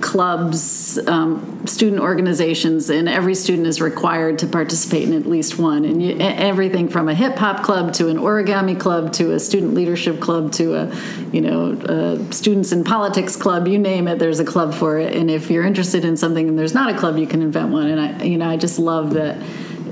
clubs, 0.00 0.98
um, 1.06 1.66
student 1.66 2.00
organizations, 2.00 2.88
and 2.88 3.08
every 3.08 3.34
student 3.34 3.66
is 3.66 3.80
required 3.80 4.38
to 4.38 4.46
participate 4.46 5.08
in 5.08 5.14
at 5.14 5.26
least 5.26 5.58
one. 5.58 5.84
And 5.84 6.02
you, 6.02 6.16
everything 6.18 6.88
from 6.88 7.08
a 7.08 7.14
hip 7.14 7.36
hop 7.36 7.62
club 7.62 7.92
to 7.94 8.08
an 8.08 8.16
origami 8.16 8.78
club 8.78 9.12
to 9.14 9.32
a 9.32 9.40
student 9.40 9.74
leadership 9.74 10.20
club 10.20 10.52
to 10.52 10.74
a, 10.74 10.96
you 11.32 11.40
know, 11.40 11.72
a 11.72 12.32
students 12.32 12.72
in 12.72 12.84
politics 12.84 13.36
club, 13.36 13.68
you 13.68 13.78
name 13.78 14.08
it, 14.08 14.18
there's 14.18 14.40
a 14.40 14.44
club 14.44 14.74
for 14.74 14.98
it. 14.98 15.14
And 15.14 15.30
if 15.30 15.50
you're 15.50 15.64
interested 15.64 16.04
in 16.04 16.16
something 16.16 16.48
and 16.48 16.58
there's 16.58 16.74
not 16.74 16.94
a 16.94 16.98
club, 16.98 17.18
you 17.18 17.26
can 17.26 17.42
invent 17.42 17.70
one. 17.70 17.88
And 17.88 18.00
I, 18.00 18.22
you 18.24 18.38
know, 18.38 18.48
I 18.48 18.56
just 18.56 18.78
love 18.78 19.14
that 19.14 19.36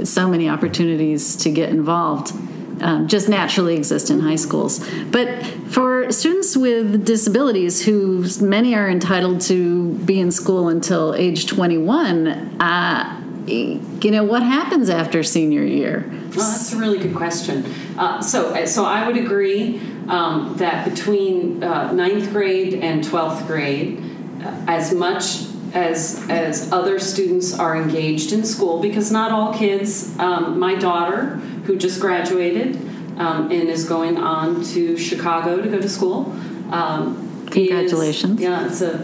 so 0.04 0.28
many 0.28 0.48
opportunities 0.48 1.36
to 1.36 1.50
get 1.50 1.70
involved 1.70 2.32
um, 2.80 3.08
just 3.08 3.28
naturally 3.28 3.76
exist 3.76 4.10
in 4.10 4.20
high 4.20 4.36
schools. 4.36 4.86
But 5.10 5.44
for 5.68 6.10
students 6.12 6.56
with 6.56 7.04
disabilities, 7.04 7.84
who 7.84 8.24
many 8.40 8.74
are 8.74 8.88
entitled 8.88 9.40
to 9.42 9.92
be 9.92 10.20
in 10.20 10.30
school 10.30 10.68
until 10.68 11.14
age 11.14 11.46
21, 11.46 12.28
uh, 12.60 13.22
you 13.46 14.10
know, 14.10 14.24
what 14.24 14.42
happens 14.42 14.90
after 14.90 15.22
senior 15.22 15.62
year? 15.62 16.04
Well, 16.08 16.50
that's 16.50 16.72
a 16.72 16.76
really 16.76 16.98
good 16.98 17.14
question. 17.14 17.64
Uh, 17.96 18.20
so, 18.20 18.64
so 18.66 18.84
I 18.84 19.06
would 19.06 19.16
agree 19.16 19.80
um, 20.08 20.54
that 20.58 20.88
between 20.88 21.62
uh, 21.62 21.92
ninth 21.92 22.30
grade 22.32 22.74
and 22.74 23.02
12th 23.02 23.46
grade, 23.46 24.02
uh, 24.42 24.64
as 24.68 24.92
much 24.92 25.46
as 25.74 26.24
as 26.30 26.72
other 26.72 26.98
students 26.98 27.58
are 27.58 27.76
engaged 27.76 28.32
in 28.32 28.44
school 28.44 28.80
because 28.80 29.10
not 29.10 29.30
all 29.32 29.52
kids 29.52 30.16
um, 30.18 30.58
my 30.58 30.74
daughter 30.74 31.40
who 31.66 31.76
just 31.76 32.00
graduated 32.00 32.76
um, 33.18 33.50
and 33.50 33.68
is 33.68 33.88
going 33.88 34.18
on 34.18 34.64
to 34.64 34.96
Chicago 34.96 35.60
to 35.60 35.68
go 35.68 35.80
to 35.80 35.88
school. 35.88 36.32
Um, 36.70 37.46
Congratulations! 37.50 38.40
Is, 38.40 38.40
yeah, 38.40 38.66
it's 38.66 38.80
a, 38.80 38.94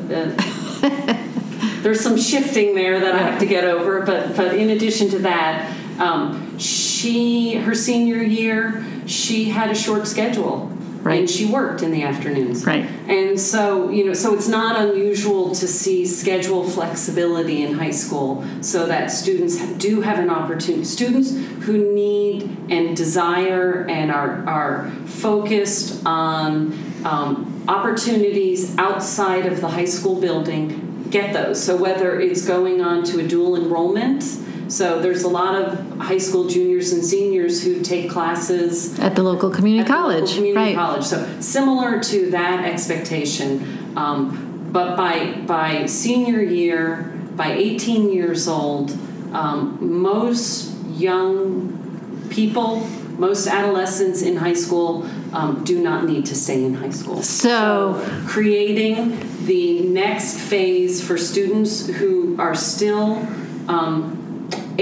a 0.83 1.79
there's 1.83 2.01
some 2.01 2.16
shifting 2.16 2.75
there 2.75 3.01
that 3.01 3.14
I 3.14 3.18
have 3.18 3.40
to 3.40 3.46
get 3.46 3.64
over, 3.64 4.03
but 4.03 4.37
but 4.37 4.55
in 4.55 4.70
addition 4.70 5.11
to 5.11 5.18
that, 5.20 5.77
um, 6.01 6.59
she 6.59 7.55
her 7.55 7.75
senior 7.75 8.22
year 8.22 8.85
she 9.07 9.44
had 9.44 9.70
a 9.70 9.75
short 9.75 10.07
schedule 10.07 10.71
Right. 11.02 11.20
And 11.20 11.30
she 11.30 11.46
worked 11.46 11.82
in 11.82 11.90
the 11.90 12.04
afternoons. 12.04 12.64
Right. 12.64 12.84
And 13.08 13.38
so, 13.38 13.90
you 13.90 14.04
know, 14.04 14.14
so 14.14 14.34
it's 14.34 14.46
not 14.46 14.80
unusual 14.80 15.52
to 15.54 15.66
see 15.66 16.06
schedule 16.06 16.68
flexibility 16.68 17.62
in 17.62 17.74
high 17.74 17.90
school 17.90 18.44
so 18.60 18.86
that 18.86 19.10
students 19.10 19.60
do 19.78 20.00
have 20.02 20.20
an 20.20 20.30
opportunity. 20.30 20.84
Students 20.84 21.32
who 21.64 21.92
need 21.92 22.44
and 22.70 22.96
desire 22.96 23.84
and 23.88 24.12
are, 24.12 24.48
are 24.48 24.90
focused 25.06 26.06
on 26.06 26.72
um, 27.04 27.64
opportunities 27.66 28.76
outside 28.78 29.46
of 29.46 29.60
the 29.60 29.68
high 29.68 29.84
school 29.84 30.20
building 30.20 31.06
get 31.10 31.32
those. 31.32 31.62
So 31.62 31.76
whether 31.76 32.18
it's 32.18 32.46
going 32.46 32.80
on 32.80 33.04
to 33.04 33.20
a 33.20 33.28
dual 33.28 33.54
enrollment, 33.54 34.22
so 34.68 35.01
there's 35.01 35.22
a 35.22 35.29
lot 35.29 35.55
of 35.55 35.98
high 35.98 36.18
school 36.18 36.48
juniors 36.48 36.92
and 36.92 37.05
seniors 37.05 37.62
who 37.62 37.83
take 37.83 38.11
classes 38.11 38.98
at 38.98 39.14
the 39.14 39.22
local 39.22 39.51
community 39.51 39.87
college. 39.87 40.31
Local 40.31 40.35
community 40.37 40.75
right. 40.75 40.75
college. 40.75 41.05
So 41.05 41.40
similar 41.40 42.01
to 42.01 42.31
that 42.31 42.64
expectation, 42.64 43.96
um, 43.96 44.68
but 44.72 44.96
by 44.96 45.33
by 45.46 45.87
senior 45.87 46.40
year, 46.40 47.12
by 47.37 47.53
18 47.53 48.12
years 48.12 48.48
old, 48.48 48.90
um, 49.33 49.79
most 49.81 50.75
young 50.88 52.29
people, 52.31 52.81
most 53.18 53.46
adolescents 53.46 54.22
in 54.22 54.37
high 54.37 54.55
school 54.55 55.07
um, 55.33 55.64
do 55.64 55.83
not 55.83 56.05
need 56.05 56.27
to 56.27 56.35
stay 56.35 56.64
in 56.64 56.75
high 56.75 56.90
school. 56.90 57.22
So, 57.22 58.03
so, 58.03 58.27
creating 58.27 59.44
the 59.46 59.81
next 59.81 60.38
phase 60.38 61.05
for 61.05 61.16
students 61.16 61.88
who 61.88 62.37
are 62.38 62.55
still 62.55 63.27
um, 63.68 64.21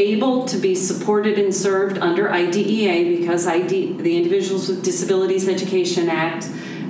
able 0.01 0.47
to 0.47 0.57
be 0.57 0.75
supported 0.75 1.39
and 1.39 1.55
served 1.55 1.99
under 1.99 2.31
IDEA 2.31 3.19
because 3.19 3.47
ID, 3.47 3.95
the 3.99 4.17
Individuals 4.17 4.69
with 4.69 4.83
Disabilities 4.83 5.47
Education 5.47 6.09
Act 6.09 6.49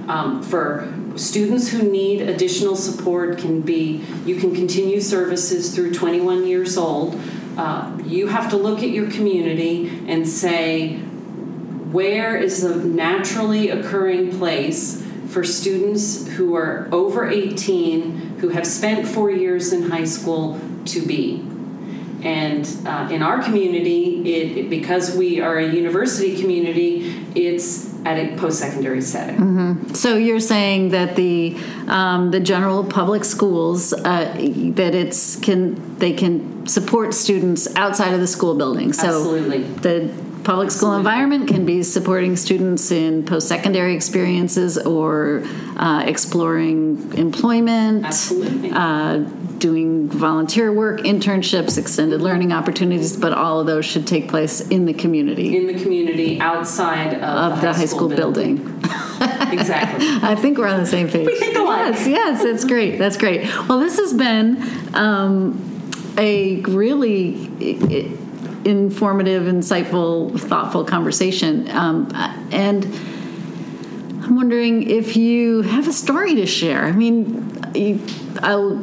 um, 0.08 0.42
for 0.42 0.92
students 1.16 1.68
who 1.68 1.82
need 1.82 2.22
additional 2.22 2.76
support 2.76 3.38
can 3.38 3.60
be 3.60 4.04
you 4.24 4.36
can 4.36 4.54
continue 4.54 5.00
services 5.00 5.74
through 5.74 5.92
21 5.92 6.46
years 6.46 6.78
old. 6.78 7.20
Uh, 7.56 7.98
you 8.04 8.28
have 8.28 8.48
to 8.50 8.56
look 8.56 8.78
at 8.78 8.90
your 8.90 9.10
community 9.10 9.88
and 10.06 10.26
say 10.26 10.98
where 11.90 12.36
is 12.36 12.62
the 12.62 12.76
naturally 12.76 13.70
occurring 13.70 14.38
place 14.38 15.04
for 15.28 15.42
students 15.42 16.28
who 16.28 16.54
are 16.54 16.88
over 16.92 17.28
18 17.28 18.38
who 18.38 18.50
have 18.50 18.66
spent 18.66 19.06
four 19.06 19.30
years 19.30 19.72
in 19.72 19.90
high 19.90 20.04
school 20.04 20.60
to 20.84 21.04
be 21.04 21.44
And 22.22 22.66
uh, 22.86 23.08
in 23.10 23.22
our 23.22 23.42
community, 23.42 24.34
it, 24.34 24.56
it, 24.56 24.70
because 24.70 25.16
we 25.16 25.40
are 25.40 25.58
a 25.58 25.66
university 25.66 26.40
community, 26.40 27.24
it's 27.34 27.90
at 28.04 28.16
a 28.16 28.36
post-secondary 28.36 29.02
setting. 29.02 29.36
Mm-hmm. 29.36 29.94
So 29.94 30.16
you're 30.16 30.40
saying 30.40 30.90
that 30.90 31.16
the 31.16 31.56
um, 31.86 32.30
the 32.30 32.40
general 32.40 32.84
public 32.84 33.24
schools 33.24 33.92
uh, 33.92 34.34
that 34.74 34.94
it's 34.94 35.36
can 35.36 35.98
they 35.98 36.12
can 36.12 36.66
support 36.66 37.14
students 37.14 37.74
outside 37.76 38.14
of 38.14 38.20
the 38.20 38.26
school 38.26 38.54
building. 38.54 38.92
So 38.92 39.06
Absolutely. 39.06 39.62
the 39.62 40.10
public 40.44 40.70
school 40.70 40.94
environment 40.94 41.48
can 41.48 41.66
be 41.66 41.82
supporting 41.82 42.36
students 42.36 42.90
in 42.90 43.24
post-secondary 43.26 43.94
experiences 43.94 44.78
or 44.78 45.42
uh, 45.76 46.04
exploring 46.06 47.12
employment. 47.14 48.06
Absolutely. 48.06 48.70
Uh, 48.72 49.24
doing 49.60 50.08
volunteer 50.08 50.72
work, 50.72 51.00
internships, 51.00 51.78
extended 51.78 52.20
learning 52.20 52.52
opportunities, 52.52 53.16
but 53.16 53.32
all 53.32 53.60
of 53.60 53.66
those 53.66 53.84
should 53.84 54.06
take 54.06 54.28
place 54.28 54.60
in 54.68 54.86
the 54.86 54.94
community. 54.94 55.56
In 55.56 55.66
the 55.66 55.80
community 55.80 56.40
outside 56.40 57.14
of, 57.14 57.22
of 57.22 57.60
the, 57.60 57.72
high 57.72 57.84
school, 57.84 58.08
school 58.08 58.08
building. 58.08 58.56
building. 58.56 58.82
exactly. 59.52 60.06
I 60.22 60.34
think 60.34 60.58
we're 60.58 60.66
on 60.66 60.80
the 60.80 60.86
same 60.86 61.08
page. 61.08 61.26
We 61.26 61.38
think 61.38 61.56
alike. 61.56 61.94
Yes, 61.94 62.06
yes, 62.06 62.42
that's 62.42 62.64
great. 62.64 62.98
That's 62.98 63.16
great. 63.16 63.42
Well, 63.68 63.78
this 63.78 63.98
has 63.98 64.12
been 64.14 64.62
um, 64.94 65.80
a 66.18 66.60
really 66.62 67.44
informative, 68.64 69.44
insightful, 69.44 70.38
thoughtful 70.40 70.84
conversation. 70.84 71.70
Um, 71.70 72.10
and 72.50 72.84
I'm 74.22 74.36
wondering 74.36 74.88
if 74.88 75.16
you 75.16 75.62
have 75.62 75.88
a 75.88 75.92
story 75.92 76.34
to 76.36 76.46
share. 76.46 76.84
I 76.84 76.92
mean, 76.92 77.50
I'll 78.42 78.78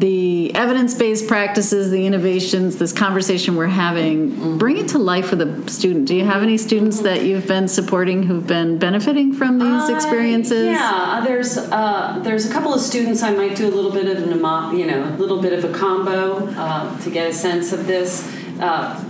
the 0.00 0.52
evidence-based 0.56 1.28
practices 1.28 1.92
the 1.92 2.04
innovations 2.04 2.78
this 2.78 2.92
conversation 2.92 3.54
we're 3.54 3.66
having 3.66 4.30
mm-hmm. 4.30 4.58
bring 4.58 4.76
it 4.76 4.88
to 4.88 4.98
life 4.98 5.30
with 5.30 5.40
a 5.40 5.70
student 5.70 6.08
do 6.08 6.16
you 6.16 6.24
have 6.24 6.42
any 6.42 6.58
students 6.58 7.00
that 7.00 7.22
you've 7.22 7.46
been 7.46 7.68
supporting 7.68 8.24
who've 8.24 8.46
been 8.46 8.76
benefiting 8.76 9.32
from 9.32 9.60
these 9.60 9.88
uh, 9.88 9.94
experiences 9.94 10.66
yeah 10.66 11.22
there's 11.24 11.56
uh, 11.56 12.18
there's 12.24 12.44
a 12.48 12.52
couple 12.52 12.74
of 12.74 12.80
students 12.80 13.22
i 13.22 13.32
might 13.32 13.54
do 13.54 13.68
a 13.68 13.70
little 13.70 13.92
bit 13.92 14.06
of 14.06 14.20
an 14.24 14.30
you 14.76 14.84
know 14.84 15.04
a 15.04 15.16
little 15.16 15.40
bit 15.40 15.52
of 15.52 15.64
a 15.64 15.72
combo 15.78 16.44
uh, 16.56 16.98
to 17.00 17.10
get 17.10 17.30
a 17.30 17.32
sense 17.32 17.72
of 17.72 17.86
this 17.86 18.26
uh, 18.60 19.00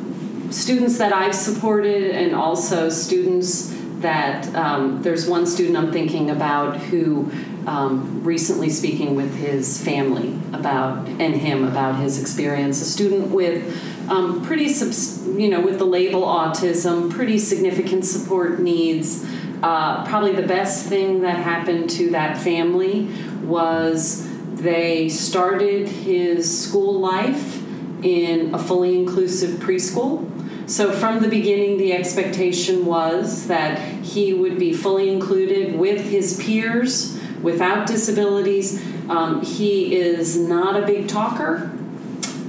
students 0.51 0.99
that 0.99 1.15
i've 1.15 1.35
supported 1.35 2.11
and 2.11 2.35
also 2.35 2.91
students 2.91 3.75
that 4.01 4.55
um, 4.55 5.03
there's 5.03 5.27
one 5.27 5.47
student 5.47 5.79
i'm 5.79 5.91
thinking 5.91 6.29
about 6.29 6.77
who 6.77 7.31
um, 7.67 8.23
recently 8.23 8.71
speaking 8.71 9.15
with 9.15 9.35
his 9.37 9.83
family 9.83 10.39
about 10.53 11.07
and 11.09 11.35
him 11.35 11.65
about 11.65 11.97
his 11.97 12.21
experience. 12.21 12.81
A 12.81 12.85
student 12.85 13.29
with 13.29 13.81
um, 14.09 14.43
pretty, 14.45 14.69
subs- 14.69 15.27
you 15.29 15.49
know, 15.49 15.61
with 15.61 15.79
the 15.79 15.87
label 15.87 16.23
autism, 16.23 17.11
pretty 17.11 17.39
significant 17.39 18.05
support 18.05 18.61
needs. 18.61 19.25
Uh, 19.63 20.05
probably 20.07 20.33
the 20.33 20.47
best 20.47 20.87
thing 20.87 21.23
that 21.23 21.39
happened 21.39 21.89
to 21.89 22.11
that 22.11 22.37
family 22.37 23.09
was 23.43 24.29
they 24.55 25.09
started 25.09 25.89
his 25.89 26.67
school 26.67 26.99
life 27.01 27.63
in 28.03 28.55
a 28.55 28.59
fully 28.59 28.99
inclusive 28.99 29.59
preschool. 29.61 30.31
So, 30.69 30.93
from 30.93 31.21
the 31.21 31.29
beginning, 31.29 31.77
the 31.77 31.93
expectation 31.93 32.87
was 32.87 33.49
that 33.49 33.79
he 34.03 34.33
would 34.33 34.59
be 34.59 34.73
fully 34.73 35.11
included 35.11 35.79
with 35.79 36.11
his 36.11 36.43
peers 36.43 37.19
without 37.45 37.87
disabilities. 37.87 38.83
Um, 39.09 39.45
he 39.45 39.95
is 39.95 40.37
not 40.37 40.83
a 40.83 40.87
big 40.87 41.07
talker. 41.07 41.71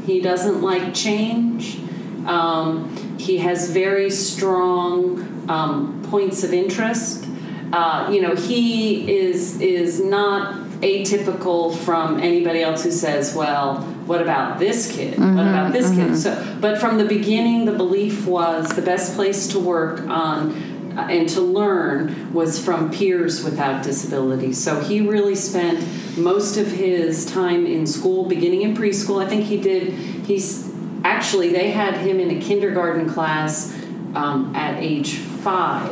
He 0.06 0.22
doesn't 0.22 0.62
like 0.62 0.94
change. 0.94 1.80
Um, 2.26 3.18
he 3.20 3.38
has 3.40 3.70
very 3.70 4.10
strong 4.10 5.50
um, 5.50 6.02
points 6.10 6.44
of 6.44 6.54
interest. 6.54 7.28
Uh, 7.74 8.10
you 8.12 8.22
know, 8.22 8.36
he 8.36 9.18
is 9.18 9.60
is 9.60 10.00
not 10.00 10.56
atypical 10.82 11.76
from 11.76 12.20
anybody 12.20 12.62
else 12.62 12.84
who 12.84 12.92
says, 12.92 13.36
"Well, 13.36 13.80
what 14.06 14.22
about 14.22 14.60
this 14.60 14.92
kid? 14.92 15.16
Mm-hmm, 15.16 15.36
what 15.36 15.48
about 15.48 15.74
this 15.74 15.90
mm-hmm. 15.90 16.12
kid?" 16.12 16.18
So, 16.18 16.58
but 16.62 16.80
from 16.80 16.98
the 16.98 17.06
beginning, 17.06 17.66
the 17.66 17.74
belief 17.74 18.26
was 18.26 18.70
the 18.70 18.82
best 18.82 19.16
place 19.16 19.48
to 19.50 19.60
work 19.60 20.02
on 20.08 20.75
and 20.98 21.28
to 21.30 21.42
learn 21.42 22.34
was 22.34 22.64
from 22.64 22.90
peers 22.92 23.44
without 23.44 23.84
disabilities. 23.84 24.64
So 24.64 24.80
he 24.80 25.02
really 25.02 25.36
spent 25.36 25.86
most 26.18 26.58
of 26.58 26.68
his 26.68 27.26
time 27.26 27.66
in 27.66 27.86
school, 27.86 28.26
beginning 28.26 28.62
in 28.62 28.76
preschool. 28.76 29.24
I 29.24 29.28
think 29.28 29.46
he 29.46 29.58
did, 29.58 29.94
he's 30.26 30.72
actually, 31.04 31.50
they 31.52 31.72
had 31.72 31.96
him 31.98 32.20
in 32.20 32.38
a 32.38 32.40
kindergarten 32.40 33.10
class 33.10 33.74
um, 34.16 34.56
at 34.56 34.82
age 34.82 35.16
five, 35.16 35.92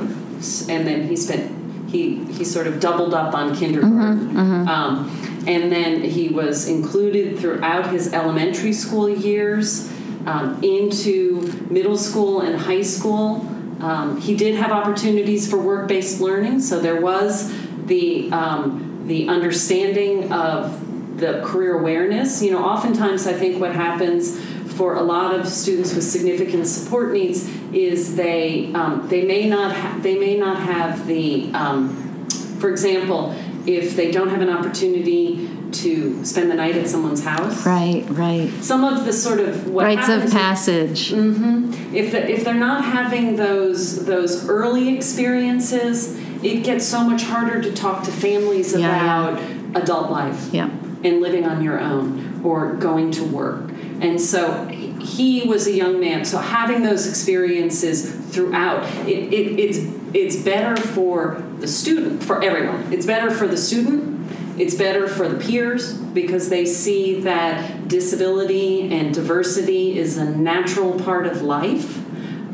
and 0.70 0.88
then 0.88 1.08
he 1.08 1.16
spent, 1.16 1.90
he, 1.90 2.24
he 2.26 2.44
sort 2.44 2.68
of 2.68 2.80
doubled 2.80 3.14
up 3.14 3.34
on 3.34 3.56
kindergarten. 3.56 4.30
Mm-hmm, 4.30 4.38
mm-hmm. 4.38 4.68
Um, 4.68 5.44
and 5.46 5.72
then 5.72 6.02
he 6.02 6.30
was 6.30 6.68
included 6.68 7.38
throughout 7.38 7.92
his 7.92 8.14
elementary 8.14 8.74
school 8.74 9.10
years 9.10 9.92
um, 10.26 10.64
into 10.64 11.42
middle 11.70 11.98
school 11.98 12.42
and 12.42 12.56
high 12.56 12.82
school. 12.82 13.46
Um, 13.84 14.22
he 14.22 14.36
did 14.36 14.56
have 14.56 14.72
opportunities 14.72 15.50
for 15.50 15.58
work-based 15.58 16.22
learning, 16.22 16.62
so 16.62 16.80
there 16.80 17.02
was 17.02 17.54
the 17.86 18.32
um, 18.32 19.04
the 19.08 19.28
understanding 19.28 20.32
of 20.32 21.20
the 21.20 21.42
career 21.44 21.78
awareness. 21.78 22.42
You 22.42 22.52
know, 22.52 22.64
oftentimes 22.64 23.28
I 23.28 23.34
think 23.34 23.60
what 23.60 23.76
happens 23.76 24.40
for 24.76 24.96
a 24.96 25.04
lot 25.04 25.36
of 25.36 25.48
students 25.48 25.94
with 25.94 26.06
significant 26.06 26.66
support 26.66 27.12
needs 27.12 27.50
is 27.74 28.16
they 28.16 28.74
um, 28.74 29.08
they 29.10 29.26
may 29.26 29.50
not 29.50 29.76
ha- 29.76 30.00
they 30.02 30.18
may 30.18 30.38
not 30.38 30.58
have 30.58 31.06
the 31.06 31.52
um, 31.54 32.26
for 32.60 32.70
example 32.70 33.36
if 33.66 33.98
they 33.98 34.12
don't 34.12 34.30
have 34.30 34.42
an 34.42 34.50
opportunity 34.50 35.50
to 35.74 36.24
spend 36.26 36.50
the 36.50 36.56
night 36.56 36.76
at 36.76 36.88
someone's 36.88 37.24
house. 37.24 37.66
Right, 37.66 38.06
right. 38.10 38.50
Some 38.62 38.84
of 38.84 39.06
the 39.06 39.14
sort 39.14 39.40
of 39.40 39.70
rites 39.70 40.10
of 40.10 40.32
passage. 40.32 41.12
mm-hmm, 41.12 41.96
if 41.96 42.12
the, 42.12 42.30
if 42.30 42.44
they're 42.44 42.54
not 42.54 42.86
having 42.86 43.36
those 43.36 44.06
those 44.06 44.48
early 44.48 44.96
experiences, 44.96 46.18
it 46.44 46.64
gets 46.64 46.86
so 46.86 47.04
much 47.04 47.24
harder 47.24 47.62
to 47.62 47.74
talk 47.74 48.04
to 48.04 48.12
families 48.12 48.76
yeah, 48.76 49.30
about 49.30 49.82
adult 49.82 50.12
life. 50.12 50.54
Yeah. 50.54 50.70
And 51.04 51.22
living 51.22 51.46
on 51.46 51.62
your 51.62 51.82
own 51.82 52.42
or 52.46 52.74
going 52.76 53.12
to 53.12 53.24
work. 53.26 53.70
And 54.00 54.20
so 54.20 54.68
he 54.68 55.44
was 55.48 55.68
a 55.68 55.74
young 55.74 56.00
man, 56.00 56.24
so 56.24 56.38
having 56.38 56.84
those 56.84 57.08
experiences 57.08 58.12
throughout, 58.12 58.84
it, 59.08 59.34
it, 59.34 59.60
it's 59.60 59.80
it's 60.14 60.36
better 60.36 60.80
for 60.80 61.44
the 61.60 61.68
student, 61.68 62.24
for 62.24 62.44
everyone. 62.44 62.94
It's 62.94 63.06
better 63.06 63.32
for 63.32 63.48
the 63.48 63.58
student 63.58 64.13
it's 64.58 64.76
better 64.76 65.08
for 65.08 65.28
the 65.28 65.44
peers 65.44 65.94
because 65.94 66.50
they 66.50 66.66
see 66.66 67.22
that 67.22 67.88
disability 67.88 68.94
and 68.94 69.14
diversity 69.14 69.98
is 69.98 70.18
a 70.18 70.26
natural 70.26 71.00
part 71.00 71.26
of 71.26 71.42
life. 71.42 71.98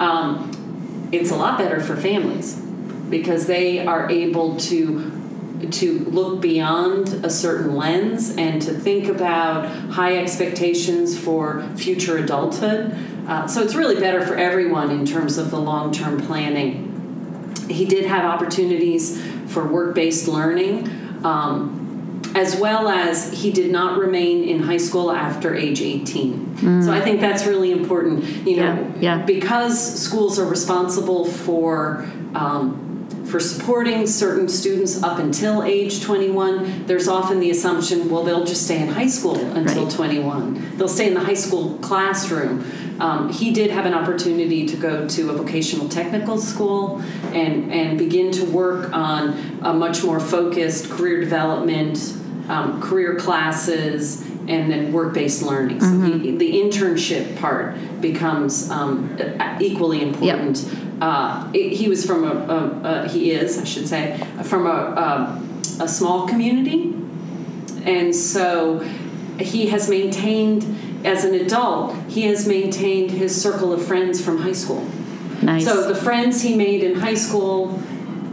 Um, 0.02 1.10
it's 1.12 1.32
a 1.32 1.36
lot 1.36 1.58
better 1.58 1.82
for 1.82 1.98
families 1.98 2.56
because 3.10 3.48
they 3.48 3.86
are 3.86 4.10
able 4.10 4.58
to 4.58 5.16
to 5.72 6.00
look 6.06 6.40
beyond 6.40 7.10
a 7.26 7.30
certain 7.30 7.76
lens 7.76 8.30
and 8.38 8.62
to 8.62 8.74
think 8.74 9.08
about 9.08 9.68
high 9.92 10.18
expectations 10.18 11.20
for 11.20 11.68
future 11.76 12.18
adulthood. 12.18 12.96
Uh, 13.28 13.46
so 13.46 13.62
it's 13.62 13.76
really 13.76 14.00
better 14.00 14.26
for 14.26 14.36
everyone 14.38 14.90
in 14.90 15.06
terms 15.06 15.38
of 15.38 15.52
the 15.52 15.60
long 15.60 15.92
term 15.92 16.22
planning. 16.22 16.86
He 17.70 17.86
did 17.86 18.06
have 18.06 18.24
opportunities 18.24 19.22
for 19.48 19.68
work 19.68 19.94
based 19.96 20.30
learning. 20.30 20.88
Um, 21.26 21.79
as 22.36 22.56
well 22.58 22.88
as 22.88 23.34
he 23.42 23.52
did 23.52 23.72
not 23.72 23.98
remain 23.98 24.44
in 24.44 24.62
high 24.64 24.78
school 24.78 25.12
after 25.12 25.56
age 25.56 25.82
18. 25.82 26.46
Mm. 26.58 26.84
So 26.84 26.92
I 26.92 27.02
think 27.02 27.22
that's 27.22 27.46
really 27.46 27.72
important. 27.72 28.24
You 28.48 28.58
know, 28.58 28.94
yeah, 29.00 29.18
yeah. 29.18 29.26
because 29.26 30.02
schools 30.02 30.40
are 30.40 30.46
responsible 30.46 31.26
for 31.26 32.08
um, 32.36 32.86
for 33.30 33.40
supporting 33.40 34.08
certain 34.08 34.50
students 34.50 35.04
up 35.04 35.20
until 35.20 35.64
age 35.64 36.02
21, 36.02 36.88
there's 36.88 37.08
often 37.08 37.40
the 37.40 37.52
assumption, 37.52 38.10
well, 38.10 38.24
they'll 38.24 38.44
just 38.44 38.66
stay 38.66 38.82
in 38.82 38.88
high 38.88 39.08
school 39.08 39.38
until 39.56 39.86
right. 39.86 39.94
21. 39.94 40.78
They'll 40.78 40.88
stay 40.88 41.08
in 41.08 41.14
the 41.14 41.24
high 41.24 41.36
school 41.36 41.78
classroom. 41.78 42.66
Um, 43.00 43.32
he 43.32 43.52
did 43.52 43.72
have 43.72 43.86
an 43.86 43.94
opportunity 43.94 44.66
to 44.68 44.76
go 44.76 45.08
to 45.08 45.30
a 45.30 45.34
vocational 45.34 45.88
technical 45.88 46.38
school 46.38 47.02
and, 47.34 47.72
and 47.72 47.98
begin 47.98 48.32
to 48.34 48.46
work 48.46 48.92
on 48.94 49.60
a 49.62 49.74
much 49.74 50.04
more 50.04 50.20
focused 50.20 50.90
career 50.90 51.20
development 51.20 51.98
um, 52.50 52.82
career 52.82 53.16
classes, 53.16 54.22
and 54.48 54.72
then 54.72 54.92
work-based 54.92 55.44
learning. 55.44 55.80
So 55.80 55.86
mm-hmm. 55.86 56.22
the, 56.24 56.38
the, 56.38 56.54
internship 56.54 57.40
part 57.40 57.78
becomes 58.02 58.70
um, 58.72 59.18
equally 59.62 60.02
important. 60.02 60.58
Yep. 60.58 60.78
Uh, 61.00 61.52
it, 61.54 61.74
he 61.74 61.88
was 61.88 62.06
from 62.06 62.24
a, 62.26 62.34
a, 62.34 63.04
a, 63.04 63.08
he 63.08 63.32
is, 63.32 63.60
I 63.60 63.64
should 63.64 63.88
say, 63.88 64.18
from 64.44 64.66
a, 64.66 65.42
a 65.80 65.88
small 65.88 66.28
community, 66.28 66.96
and 67.86 68.14
so 68.14 68.80
he 69.40 69.68
has 69.68 69.88
maintained 69.90 70.64
as 71.04 71.24
an 71.24 71.34
adult, 71.36 71.96
he 72.08 72.24
has 72.24 72.48
maintained 72.48 73.12
his 73.12 73.40
circle 73.40 73.72
of 73.74 73.86
friends 73.86 74.24
from 74.24 74.40
high 74.40 74.52
school. 74.54 74.86
Nice. 75.42 75.66
So 75.66 75.88
the 75.88 75.96
friends 75.96 76.42
he 76.42 76.56
made 76.56 76.84
in 76.84 77.00
high 77.00 77.14
school, 77.16 77.82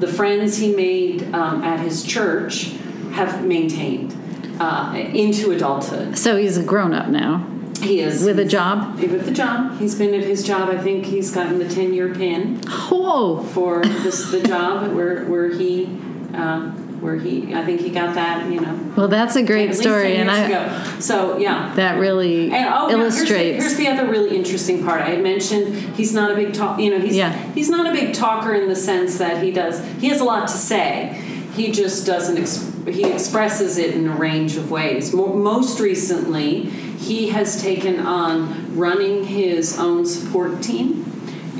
the 0.01 0.09
friends 0.09 0.57
he 0.59 0.75
made 0.75 1.33
um, 1.35 1.63
at 1.63 1.81
his 1.81 2.05
church, 2.05 2.73
have 3.13 3.45
maintained 3.47 4.15
uh, 4.61 4.93
into 5.15 5.53
adulthood. 5.53 6.19
So 6.19 6.37
he's 6.37 6.57
a 6.57 6.63
grown 6.65 6.93
up 6.93 7.09
now 7.09 7.47
He 7.81 8.01
is 8.01 8.25
with 8.25 8.39
a 8.39 8.45
job. 8.45 8.99
with 8.99 9.25
the 9.25 9.31
job. 9.33 9.79
He's 9.79 9.95
been 9.95 10.13
at 10.15 10.25
his 10.25 10.43
job. 10.45 10.69
I 10.69 10.79
think 10.79 11.07
he's 11.07 11.31
gotten 11.31 11.59
the 11.59 11.69
ten 11.69 11.95
year 11.95 12.13
pin 12.15 12.61
Whoa. 12.67 13.43
for 13.45 13.83
this 13.85 14.31
the 14.31 14.41
job 14.43 14.93
where 14.93 15.25
where 15.27 15.49
he. 15.51 15.89
Uh, 16.35 16.73
where 17.01 17.17
he, 17.17 17.55
I 17.55 17.65
think 17.65 17.81
he 17.81 17.91
got 17.91 18.15
that, 18.15 18.51
you 18.51 18.61
know, 18.61 18.93
Well, 18.97 19.09
that's 19.09 19.37
a 19.37 19.41
at 19.41 19.47
great 19.47 19.75
story, 19.75 20.13
10 20.15 20.21
and 20.21 20.31
I 20.31 20.39
ago. 20.49 21.01
So 21.01 21.39
yeah, 21.39 21.73
that 21.77 21.99
really 21.99 22.51
and 22.53 22.67
oh, 22.67 22.89
now 22.89 22.89
here's 22.89 23.15
the- 23.17 23.21
illustrates. 23.21 23.65
Here's 23.65 23.77
the, 23.77 23.89
other 23.89 24.07
really 24.11 24.37
interesting 24.37 24.85
part. 24.85 25.01
I 25.03 25.11
had 25.11 25.23
mentioned 25.23 25.75
he's 25.97 26.13
not 26.15 26.31
a 26.33 26.35
big 26.35 26.55
talk. 26.55 26.79
You 26.81 26.91
know, 26.91 26.99
he's 27.01 27.15
Yeah. 27.17 27.33
he's 27.53 27.69
not 27.69 27.87
a 27.87 27.93
big 27.93 28.15
talker 28.15 28.55
in 28.55 28.69
the 28.69 28.77
sense 28.77 29.19
that 29.19 29.43
he 29.43 29.51
does. 29.53 29.85
He 30.01 30.09
has 30.09 30.21
a 30.21 30.25
lot 30.25 30.49
to 30.49 30.55
say. 30.55 31.23
He 31.55 31.73
just 31.73 32.05
doesn't. 32.07 32.37
Ex- 32.39 32.73
he 32.87 33.05
expresses 33.05 33.79
it 33.79 33.95
in 33.95 34.07
a 34.07 34.15
range 34.15 34.57
of 34.57 34.71
ways. 34.71 35.13
Mo- 35.15 35.33
most 35.35 35.81
recently, 35.81 36.65
he 36.99 37.29
has 37.31 37.61
taken 37.63 37.99
on 38.01 38.77
running 38.77 39.25
his 39.25 39.79
own 39.79 40.05
support 40.07 40.63
team, 40.63 41.05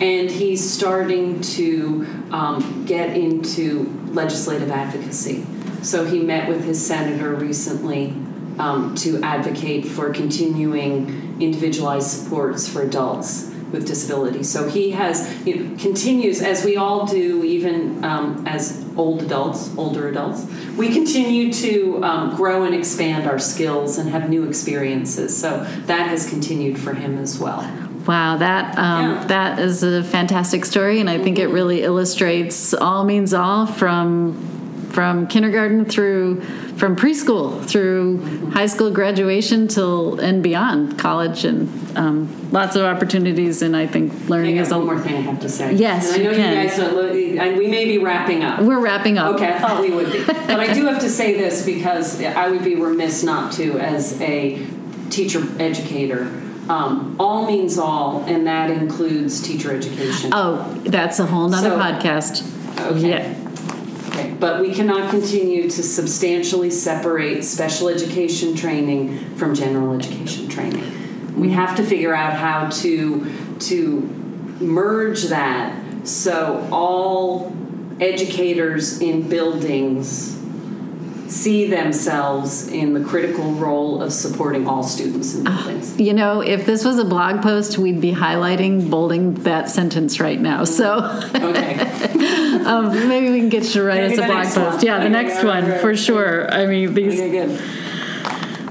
and 0.01 0.31
he's 0.31 0.69
starting 0.69 1.41
to 1.41 2.07
um, 2.31 2.85
get 2.87 3.17
into 3.17 3.85
legislative 4.09 4.71
advocacy. 4.71 5.47
So 5.83 6.05
he 6.05 6.21
met 6.21 6.49
with 6.49 6.65
his 6.65 6.85
senator 6.85 7.35
recently 7.35 8.11
um, 8.59 8.95
to 8.97 9.23
advocate 9.23 9.87
for 9.87 10.13
continuing 10.13 11.41
individualized 11.41 12.09
supports 12.09 12.69
for 12.69 12.83
adults 12.83 13.53
with 13.73 13.87
disabilities. 13.87 14.51
So 14.51 14.69
he 14.69 14.93
has 14.93 15.45
you 15.47 15.57
know, 15.57 15.77
continues 15.77 16.41
as 16.41 16.65
we 16.65 16.77
all 16.77 17.07
do, 17.07 17.45
even 17.45 18.05
um, 18.05 18.47
as 18.47 18.85
old 18.97 19.23
adults, 19.23 19.77
older 19.77 20.09
adults. 20.09 20.47
We 20.77 20.93
continue 20.93 21.53
to 21.53 22.03
um, 22.05 22.37
grow 22.37 22.65
and 22.65 22.75
expand 22.75 23.27
our 23.27 23.39
skills 23.39 23.99
and 23.99 24.11
have 24.11 24.31
new 24.31 24.49
experiences. 24.49 25.37
So 25.37 25.65
that 25.87 26.09
has 26.09 26.29
continued 26.29 26.79
for 26.79 26.95
him 26.95 27.19
as 27.19 27.39
well. 27.39 27.86
Wow, 28.07 28.37
that 28.39 28.79
um, 28.79 29.03
Yeah. 29.11 29.17
Mm-hmm. 29.19 29.27
that 29.29 29.59
is 29.59 29.83
a 29.83 30.03
fantastic 30.03 30.65
story, 30.65 31.01
and 31.01 31.11
I 31.11 31.19
think 31.23 31.39
it 31.39 31.49
really 31.49 31.83
illustrates 31.83 32.73
all 32.75 33.05
means 33.05 33.35
all 33.35 33.67
from 33.67 34.53
from 34.91 35.27
kindergarten 35.27 35.85
through 35.85 36.41
from 36.77 36.97
preschool 36.97 37.63
through 37.65 38.19
Mm-hmm. 38.19 38.51
high 38.53 38.67
school 38.67 38.91
graduation 38.91 39.69
till 39.69 40.19
and 40.21 40.43
beyond 40.43 40.99
college 40.99 41.45
and 41.45 41.69
um, 41.99 42.51
lots 42.53 42.77
of 42.77 42.83
opportunities 42.85 43.61
and 43.63 43.77
I 43.77 43.87
think 43.87 44.13
I 44.13 44.27
learning 44.29 44.57
is 44.57 44.69
got 44.71 44.77
a 44.77 44.79
one 44.79 44.87
more 44.97 44.99
thing 45.05 45.17
I 45.17 45.21
have 45.21 45.41
to 45.41 45.49
say. 45.49 45.75
Yes, 45.75 46.13
and 46.15 46.17
I 46.17 46.25
you 46.25 46.31
know 46.31 46.37
can. 46.37 46.63
you 46.63 46.69
guys. 46.69 46.77
Don't, 46.79 47.59
we 47.59 47.67
may 47.69 47.85
be 47.85 47.99
wrapping 47.99 48.43
up. 48.45 48.61
we're 48.63 48.81
wrapping 48.81 49.19
up. 49.19 49.35
Okay, 49.35 49.53
I 49.53 49.59
thought 49.59 49.81
we 49.83 49.91
would 49.91 50.13
be. 50.13 50.25
But 50.47 50.61
I 50.61 50.73
do 50.73 50.87
have 50.87 51.01
to 51.01 51.11
say 51.11 51.37
this 51.37 51.65
because 51.67 52.23
I 52.23 52.49
would 52.49 52.63
be 52.65 52.77
remiss 52.77 53.23
not 53.23 53.53
to 53.55 53.79
as 53.81 54.19
a 54.23 54.65
teacher 55.11 55.43
educator. 55.59 56.31
Um, 56.69 57.17
all 57.19 57.47
means 57.47 57.79
all, 57.79 58.25
and 58.27 58.47
that 58.47 58.71
includes 58.71 59.41
teacher 59.41 59.75
education. 59.75 60.31
Oh, 60.33 60.63
that's 60.85 61.19
a 61.19 61.27
whole 61.27 61.49
nother 61.49 61.71
So- 61.71 61.79
podcast. 61.79 62.91
Okay. 62.93 63.09
Yeah. 63.11 63.35
Okay, 64.11 64.35
But 64.41 64.61
we 64.61 64.73
cannot 64.75 65.11
continue 65.11 65.69
to 65.71 65.83
substantially 65.83 66.71
separate 66.71 67.45
special 67.45 67.89
education 67.89 68.55
training 68.55 69.19
from 69.37 69.55
general 69.55 69.95
education 69.95 70.49
training. 70.49 70.83
We 71.37 71.51
have 71.51 71.77
to 71.77 71.83
figure 71.85 72.15
out 72.15 72.35
how 72.35 72.69
to 72.81 73.27
to 73.59 74.01
merge 74.61 75.25
that 75.25 75.75
so 76.05 76.67
all 76.73 77.53
educators 78.01 79.01
in 79.01 79.29
buildings 79.29 80.36
see 81.29 81.69
themselves 81.69 82.69
in 82.69 82.93
the 82.95 83.01
critical 83.05 83.53
role 83.53 84.03
of 84.03 84.13
supporting 84.13 84.67
all 84.67 84.83
students 84.83 85.35
in 85.35 85.45
buildings. 85.45 85.99
You 85.99 86.13
know, 86.15 86.41
if 86.41 86.67
this 86.67 86.85
was 86.85 86.99
a 86.99 87.05
blog 87.05 87.43
post, 87.43 87.79
we'd 87.79 88.01
be 88.01 88.13
highlighting, 88.13 88.91
bolding 88.91 89.35
that 89.45 89.69
sentence 89.71 90.21
right 90.21 90.41
now. 90.41 90.65
So 90.65 90.99
Okay. 91.35 91.79
um, 92.67 93.09
maybe 93.09 93.31
we 93.31 93.41
can 93.41 93.49
get 93.49 93.65
you 93.65 93.71
to 93.71 93.83
write 93.83 94.03
Maybe 94.09 94.23
us 94.23 94.29
a 94.29 94.33
blog 94.33 94.45
post. 94.45 94.77
one. 94.79 94.87
Yeah, 94.87 94.99
the 94.99 95.05
Okay, 95.05 95.13
next 95.13 95.37
right, 95.37 95.45
one 95.63 95.71
right, 95.71 95.81
for 95.81 95.89
right. 95.89 95.99
sure. 95.99 96.51
I 96.53 96.67
mean, 96.67 96.95
these. 96.95 97.21
Okay. 97.21 97.59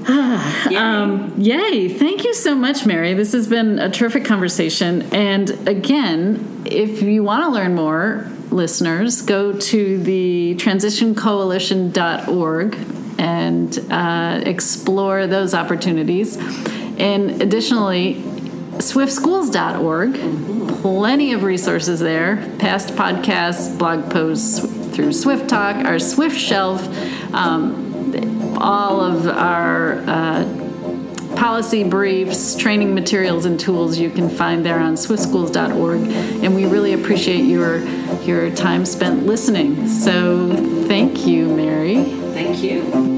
Um, 0.76 1.34
yay! 1.36 1.88
Thank 1.88 2.22
you 2.24 2.32
so 2.34 2.54
much, 2.54 2.86
Mary. 2.86 3.14
This 3.14 3.32
has 3.32 3.48
been 3.48 3.78
a 3.78 3.90
terrific 3.90 4.24
conversation. 4.24 5.02
And 5.12 5.50
again, 5.68 6.62
if 6.64 7.02
you 7.02 7.22
want 7.24 7.44
to 7.44 7.50
learn 7.50 7.74
more, 7.74 8.30
listeners, 8.50 9.22
go 9.22 9.52
to 9.52 10.02
the 10.02 10.56
transitioncoalition.org 10.58 12.76
and 13.18 13.78
uh, 13.90 14.40
explore 14.44 15.26
those 15.26 15.54
opportunities. 15.54 16.36
And 16.98 17.42
additionally, 17.42 18.22
swiftschools.org. 18.78 20.14
Plenty 20.82 21.32
of 21.32 21.42
resources 21.42 22.00
there. 22.00 22.36
Past 22.58 22.90
podcasts, 22.90 23.78
blog 23.78 24.10
posts 24.10 24.60
through 24.94 25.12
Swift 25.12 25.48
Talk, 25.48 25.76
our 25.84 25.98
Swift 25.98 26.38
Shelf, 26.38 26.86
um, 27.34 28.54
all 28.58 29.00
of 29.00 29.26
our 29.26 29.98
uh, 30.06 30.65
policy 31.36 31.84
briefs, 31.84 32.56
training 32.56 32.94
materials, 32.94 33.44
and 33.44 33.58
tools 33.58 33.98
you 33.98 34.10
can 34.10 34.28
find 34.28 34.64
there 34.64 34.78
on 34.78 34.94
swiftschools.org. 34.94 36.00
And 36.42 36.54
we 36.54 36.66
really 36.66 36.92
appreciate 36.92 37.44
your 37.44 37.80
your 38.22 38.50
time 38.50 38.84
spent 38.84 39.26
listening. 39.26 39.88
So 39.88 40.52
thank 40.86 41.26
you, 41.26 41.48
Mary. 41.48 42.04
Thank 42.32 42.62
you. 42.62 43.15